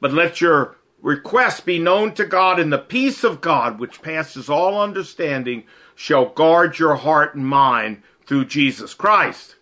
but 0.00 0.12
let 0.12 0.40
your 0.40 0.76
requests 1.02 1.60
be 1.60 1.80
known 1.80 2.14
to 2.14 2.24
God, 2.24 2.60
and 2.60 2.72
the 2.72 2.78
peace 2.78 3.24
of 3.24 3.40
God, 3.40 3.80
which 3.80 4.00
passes 4.00 4.48
all 4.48 4.80
understanding, 4.80 5.64
shall 5.96 6.26
guard 6.26 6.78
your 6.78 6.94
heart 6.94 7.34
and 7.34 7.44
mind 7.44 8.04
through 8.24 8.44
Jesus 8.44 8.94
Christ. 8.94 9.56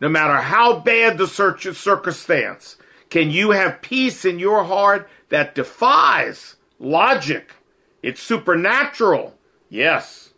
No 0.00 0.08
matter 0.08 0.36
how 0.36 0.78
bad 0.78 1.18
the 1.18 1.26
circumstance, 1.26 2.76
can 3.10 3.30
you 3.30 3.50
have 3.50 3.82
peace 3.82 4.24
in 4.24 4.38
your 4.38 4.64
heart 4.64 5.08
that 5.28 5.54
defies 5.54 6.56
logic? 6.78 7.52
It's 8.02 8.22
supernatural. 8.22 9.34
Yes. 9.68 10.32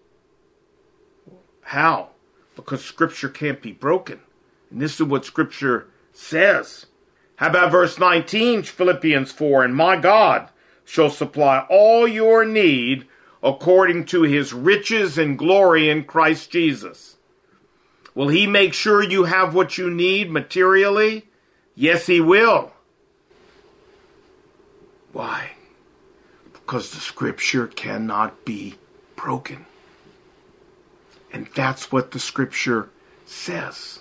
How? 1.63 2.11
Because 2.57 2.85
Scripture 2.85 3.29
can't 3.29 3.61
be 3.61 3.73
broken. 3.73 4.21
And 4.71 4.81
this 4.81 4.95
is 4.95 5.07
what 5.07 5.25
Scripture 5.25 5.89
says. 6.13 6.87
How 7.37 7.49
about 7.49 7.71
verse 7.71 7.99
19, 7.99 8.63
Philippians 8.63 9.33
4? 9.33 9.65
And 9.65 9.75
my 9.75 9.97
God 9.97 10.49
shall 10.85 11.11
supply 11.11 11.67
all 11.71 12.09
your 12.09 12.45
need 12.45 13.07
according 13.43 14.05
to 14.07 14.23
his 14.23 14.53
riches 14.53 15.17
and 15.17 15.39
glory 15.39 15.89
in 15.89 16.05
Christ 16.05 16.51
Jesus. 16.51 17.17
Will 18.21 18.29
he 18.29 18.47
make 18.47 18.75
sure 18.75 19.03
you 19.03 19.25
have 19.25 19.55
what 19.55 19.79
you 19.79 19.89
need 19.91 20.31
materially? 20.31 21.25
Yes, 21.75 22.05
he 22.05 22.21
will. 22.21 22.71
Why? 25.15 25.53
Because 26.53 26.91
the 26.91 27.01
scripture 27.01 27.67
cannot 27.67 28.45
be 28.45 28.75
broken. 29.17 29.65
And 31.33 31.49
that's 31.55 31.91
what 31.91 32.11
the 32.11 32.19
scripture 32.19 32.91
says. 33.25 34.01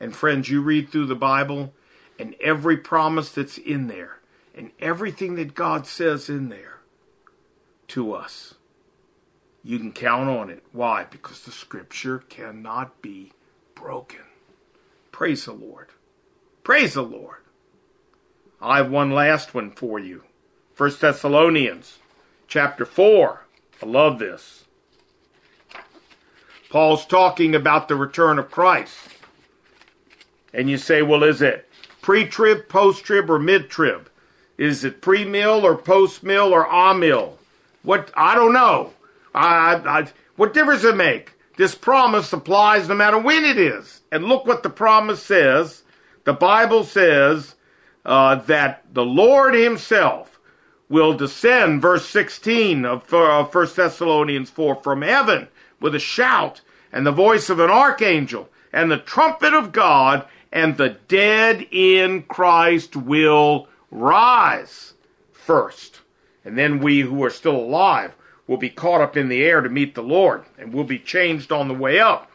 And 0.00 0.12
friends, 0.12 0.48
you 0.48 0.60
read 0.60 0.88
through 0.88 1.06
the 1.06 1.14
Bible 1.14 1.72
and 2.18 2.34
every 2.40 2.76
promise 2.76 3.30
that's 3.30 3.56
in 3.56 3.86
there 3.86 4.18
and 4.52 4.72
everything 4.80 5.36
that 5.36 5.54
God 5.54 5.86
says 5.86 6.28
in 6.28 6.48
there 6.48 6.80
to 7.86 8.14
us, 8.14 8.53
you 9.64 9.78
can 9.78 9.92
count 9.92 10.28
on 10.28 10.50
it. 10.50 10.62
Why? 10.72 11.04
Because 11.04 11.40
the 11.40 11.50
scripture 11.50 12.18
cannot 12.28 13.00
be 13.00 13.32
broken. 13.74 14.20
Praise 15.10 15.46
the 15.46 15.52
Lord. 15.52 15.88
Praise 16.62 16.94
the 16.94 17.02
Lord. 17.02 17.38
I 18.60 18.76
have 18.76 18.90
one 18.90 19.10
last 19.10 19.54
one 19.54 19.70
for 19.70 19.98
you. 19.98 20.24
1 20.76 20.92
Thessalonians 21.00 21.98
chapter 22.46 22.84
4. 22.84 23.44
I 23.82 23.86
love 23.86 24.18
this. 24.18 24.64
Paul's 26.68 27.06
talking 27.06 27.54
about 27.54 27.88
the 27.88 27.94
return 27.94 28.38
of 28.38 28.50
Christ. 28.50 28.96
And 30.52 30.68
you 30.68 30.76
say, 30.76 31.02
well, 31.02 31.22
is 31.22 31.40
it 31.40 31.68
pre 32.02 32.26
trib, 32.26 32.68
post 32.68 33.04
trib, 33.04 33.30
or 33.30 33.38
mid 33.38 33.70
trib? 33.70 34.10
Is 34.58 34.84
it 34.84 35.00
pre 35.00 35.24
mill 35.24 35.64
or 35.64 35.76
post 35.76 36.22
mill 36.22 36.52
or 36.52 36.64
a 36.64 36.94
mill? 36.94 37.38
What 37.82 38.10
I 38.16 38.34
don't 38.34 38.52
know. 38.52 38.92
I, 39.34 39.74
I, 39.84 40.06
what 40.36 40.54
difference 40.54 40.82
does 40.82 40.92
it 40.92 40.96
make? 40.96 41.32
This 41.56 41.74
promise 41.74 42.32
applies 42.32 42.88
no 42.88 42.94
matter 42.94 43.18
when 43.18 43.44
it 43.44 43.58
is. 43.58 44.02
And 44.10 44.24
look 44.24 44.46
what 44.46 44.62
the 44.62 44.70
promise 44.70 45.22
says. 45.22 45.82
The 46.24 46.32
Bible 46.32 46.84
says 46.84 47.54
uh, 48.04 48.36
that 48.36 48.84
the 48.92 49.04
Lord 49.04 49.54
Himself 49.54 50.40
will 50.88 51.14
descend, 51.14 51.82
verse 51.82 52.06
16 52.08 52.84
of 52.84 53.12
uh, 53.12 53.44
1 53.44 53.68
Thessalonians 53.74 54.50
4, 54.50 54.76
from 54.76 55.02
heaven 55.02 55.48
with 55.80 55.94
a 55.94 56.00
shout 56.00 56.60
and 56.92 57.06
the 57.06 57.12
voice 57.12 57.50
of 57.50 57.58
an 57.58 57.70
archangel 57.70 58.48
and 58.72 58.90
the 58.90 58.98
trumpet 58.98 59.54
of 59.54 59.72
God, 59.72 60.26
and 60.52 60.76
the 60.76 60.96
dead 61.08 61.66
in 61.70 62.22
Christ 62.22 62.96
will 62.96 63.68
rise 63.90 64.94
first. 65.32 66.00
And 66.44 66.58
then 66.58 66.80
we 66.80 67.00
who 67.00 67.22
are 67.24 67.30
still 67.30 67.56
alive 67.56 68.14
will 68.46 68.56
be 68.56 68.70
caught 68.70 69.00
up 69.00 69.16
in 69.16 69.28
the 69.28 69.42
air 69.42 69.60
to 69.60 69.68
meet 69.68 69.94
the 69.94 70.02
Lord, 70.02 70.44
and 70.58 70.72
will 70.72 70.84
be 70.84 70.98
changed 70.98 71.50
on 71.50 71.68
the 71.68 71.74
way 71.74 71.98
up. 71.98 72.30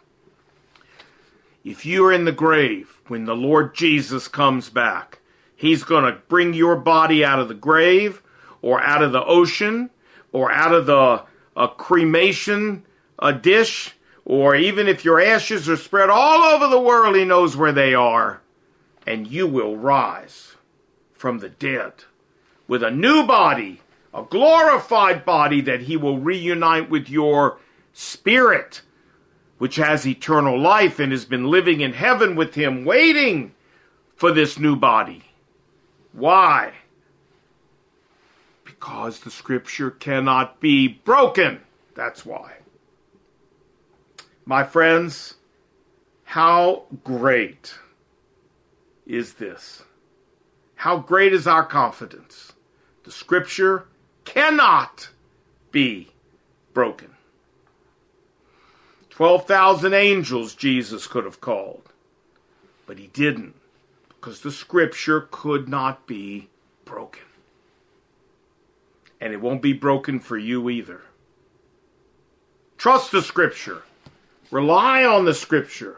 If 1.63 1.85
you're 1.85 2.11
in 2.11 2.25
the 2.25 2.31
grave 2.31 2.99
when 3.07 3.25
the 3.25 3.35
Lord 3.35 3.75
Jesus 3.75 4.27
comes 4.27 4.69
back, 4.69 5.19
He's 5.55 5.83
going 5.83 6.05
to 6.05 6.21
bring 6.29 6.53
your 6.53 6.77
body 6.77 7.23
out 7.23 7.39
of 7.39 7.49
the 7.49 7.53
grave, 7.53 8.23
or 8.61 8.81
out 8.81 9.03
of 9.03 9.11
the 9.11 9.23
ocean, 9.23 9.89
or 10.31 10.51
out 10.51 10.73
of 10.73 10.85
the 10.85 11.23
a 11.55 11.67
cremation 11.67 12.85
a 13.19 13.33
dish, 13.33 13.95
or 14.25 14.55
even 14.55 14.87
if 14.87 15.03
your 15.03 15.21
ashes 15.21 15.67
are 15.67 15.77
spread 15.77 16.09
all 16.09 16.43
over 16.43 16.67
the 16.67 16.79
world, 16.79 17.15
He 17.15 17.25
knows 17.25 17.55
where 17.55 17.71
they 17.71 17.93
are, 17.93 18.41
and 19.05 19.27
you 19.27 19.47
will 19.47 19.75
rise 19.75 20.55
from 21.13 21.39
the 21.39 21.49
dead 21.49 21.93
with 22.67 22.81
a 22.81 22.91
new 22.91 23.25
body 23.25 23.81
a 24.19 24.25
glorified 24.29 25.25
body 25.25 25.61
that 25.61 25.81
he 25.81 25.95
will 25.95 26.19
reunite 26.19 26.89
with 26.89 27.09
your 27.09 27.59
spirit, 27.93 28.81
which 29.57 29.77
has 29.77 30.05
eternal 30.05 30.59
life 30.59 30.99
and 30.99 31.11
has 31.11 31.25
been 31.25 31.45
living 31.45 31.81
in 31.81 31.93
heaven 31.93 32.35
with 32.35 32.55
him, 32.55 32.85
waiting 32.85 33.53
for 34.15 34.31
this 34.31 34.59
new 34.59 34.75
body. 34.75 35.23
Why? 36.11 36.73
Because 38.65 39.21
the 39.21 39.31
scripture 39.31 39.91
cannot 39.91 40.59
be 40.59 40.87
broken. 40.87 41.61
That's 41.95 42.25
why. 42.25 42.57
My 44.45 44.63
friends, 44.63 45.35
how 46.23 46.85
great 47.03 47.75
is 49.05 49.33
this? 49.33 49.83
How 50.75 50.97
great 50.97 51.33
is 51.33 51.47
our 51.47 51.65
confidence? 51.65 52.53
The 53.03 53.11
scripture 53.11 53.87
cannot 54.33 55.09
be 55.71 56.09
broken. 56.73 57.09
12,000 59.09 59.93
angels 59.93 60.53
Jesus 60.53 61.07
could 61.07 61.25
have 61.25 61.41
called, 61.41 61.89
but 62.85 62.99
he 62.99 63.07
didn't 63.07 63.55
because 64.07 64.41
the 64.41 64.51
scripture 64.51 65.27
could 65.31 65.67
not 65.67 66.05
be 66.05 66.47
broken. 66.85 67.23
And 69.19 69.33
it 69.33 69.41
won't 69.41 69.61
be 69.61 69.73
broken 69.73 70.19
for 70.19 70.37
you 70.37 70.69
either. 70.69 71.01
Trust 72.77 73.11
the 73.11 73.21
scripture. 73.21 73.81
Rely 74.51 75.03
on 75.03 75.25
the 75.25 75.33
scripture. 75.33 75.97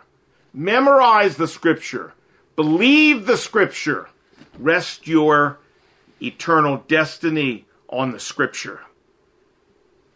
Memorize 0.54 1.38
the 1.38 1.48
scripture. 1.48 2.14
Believe 2.56 3.26
the 3.26 3.38
scripture. 3.38 4.10
Rest 4.58 5.08
your 5.08 5.60
eternal 6.22 6.84
destiny 6.88 7.66
on 7.92 8.12
the 8.12 8.20
scripture 8.20 8.82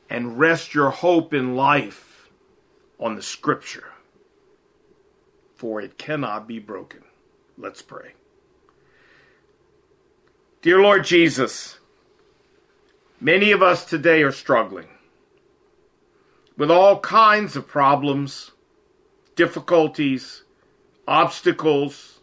and 0.09 0.39
rest 0.39 0.73
your 0.73 0.89
hope 0.89 1.33
in 1.33 1.55
life 1.55 2.29
on 2.99 3.15
the 3.15 3.21
scripture, 3.21 3.91
for 5.55 5.81
it 5.81 5.97
cannot 5.97 6.47
be 6.47 6.59
broken. 6.59 7.03
Let's 7.57 7.81
pray. 7.81 8.13
Dear 10.61 10.81
Lord 10.81 11.03
Jesus, 11.03 11.79
many 13.19 13.51
of 13.51 13.61
us 13.61 13.85
today 13.85 14.23
are 14.23 14.31
struggling 14.31 14.87
with 16.57 16.71
all 16.71 16.99
kinds 16.99 17.55
of 17.55 17.67
problems, 17.67 18.51
difficulties, 19.35 20.43
obstacles. 21.07 22.19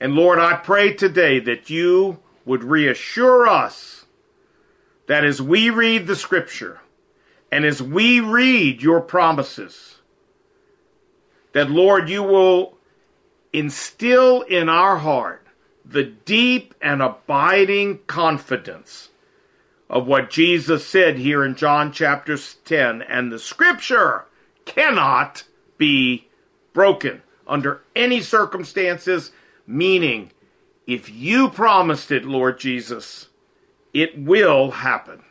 And 0.00 0.14
Lord, 0.14 0.38
I 0.38 0.56
pray 0.56 0.92
today 0.92 1.40
that 1.40 1.70
you 1.70 2.18
would 2.46 2.64
reassure 2.64 3.46
us 3.46 4.06
that 5.06 5.24
as 5.24 5.42
we 5.42 5.68
read 5.68 6.06
the 6.06 6.16
scripture 6.16 6.80
and 7.52 7.64
as 7.64 7.82
we 7.82 8.20
read 8.20 8.80
your 8.82 9.00
promises, 9.00 9.96
that 11.52 11.70
Lord, 11.70 12.08
you 12.08 12.22
will 12.22 12.78
instill 13.52 14.42
in 14.42 14.68
our 14.68 14.98
heart 14.98 15.46
the 15.84 16.04
deep 16.04 16.74
and 16.80 17.00
abiding 17.00 18.00
confidence 18.06 19.10
of 19.88 20.06
what 20.06 20.30
Jesus 20.30 20.86
said 20.86 21.18
here 21.18 21.44
in 21.44 21.54
John 21.54 21.92
chapter 21.92 22.36
10. 22.36 23.02
And 23.02 23.30
the 23.30 23.38
scripture 23.38 24.24
cannot 24.64 25.44
be 25.78 26.28
broken 26.72 27.22
under 27.46 27.82
any 27.94 28.20
circumstances, 28.20 29.30
meaning, 29.66 30.32
if 30.86 31.10
you 31.10 31.48
promised 31.48 32.12
it, 32.12 32.24
Lord 32.24 32.60
Jesus, 32.60 33.28
it 33.92 34.18
will 34.18 34.70
happen. 34.70 35.24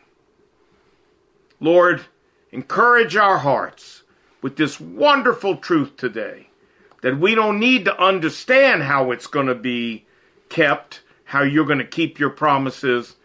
Lord, 1.59 2.05
encourage 2.51 3.15
our 3.15 3.37
hearts 3.37 4.03
with 4.41 4.57
this 4.57 4.79
wonderful 4.79 5.57
truth 5.57 5.95
today 5.95 6.49
that 7.01 7.19
we 7.19 7.35
don't 7.35 7.59
need 7.59 7.85
to 7.85 8.03
understand 8.03 8.83
how 8.83 9.11
it's 9.11 9.27
going 9.27 9.47
to 9.47 9.55
be 9.55 10.05
kept, 10.49 11.01
how 11.25 11.43
you're 11.43 11.65
going 11.65 11.79
to 11.79 11.85
keep 11.85 12.19
your 12.19 12.29
promises. 12.29 13.15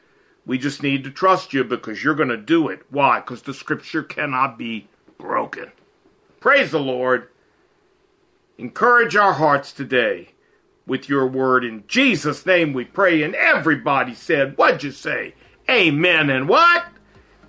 We 0.46 0.58
just 0.58 0.82
need 0.82 1.02
to 1.04 1.10
trust 1.10 1.52
you 1.52 1.64
because 1.64 2.04
you're 2.04 2.14
going 2.14 2.28
to 2.28 2.36
do 2.36 2.68
it. 2.68 2.82
Why? 2.90 3.20
Because 3.20 3.42
the 3.42 3.54
scripture 3.54 4.02
cannot 4.02 4.56
be 4.56 4.88
broken. 5.18 5.72
Praise 6.38 6.70
the 6.70 6.80
Lord. 6.80 7.28
Encourage 8.56 9.16
our 9.16 9.32
hearts 9.32 9.72
today 9.72 10.30
with 10.86 11.08
your 11.08 11.26
word. 11.26 11.64
In 11.64 11.84
Jesus' 11.86 12.44
name 12.46 12.72
we 12.72 12.84
pray. 12.84 13.22
And 13.22 13.34
everybody 13.34 14.14
said, 14.14 14.56
What'd 14.56 14.82
you 14.82 14.92
say? 14.92 15.34
Amen. 15.68 16.30
And 16.30 16.48
what? 16.48 16.86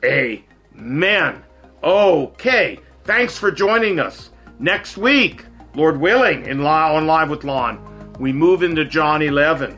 Amen. 0.03 1.43
Okay. 1.83 2.79
Thanks 3.03 3.37
for 3.37 3.51
joining 3.51 3.99
us. 3.99 4.29
Next 4.59 4.97
week, 4.97 5.45
Lord 5.73 5.99
willing, 5.99 6.45
in 6.45 6.63
on 6.63 7.07
Live 7.07 7.29
with 7.29 7.43
Lon, 7.43 8.13
we 8.19 8.31
move 8.31 8.61
into 8.61 8.85
John 8.85 9.21
11, 9.21 9.71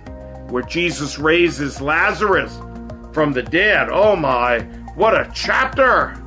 where 0.50 0.63
Jesus 0.63 1.18
raises 1.18 1.80
Lazarus 1.80 2.60
from 3.13 3.32
the 3.32 3.44
dead. 3.44 3.89
Oh 3.89 4.16
my, 4.16 4.60
what 4.96 5.13
a 5.13 5.32
chapter! 5.34 6.20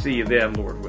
See 0.00 0.14
you 0.14 0.24
then, 0.24 0.54
Lord. 0.54 0.81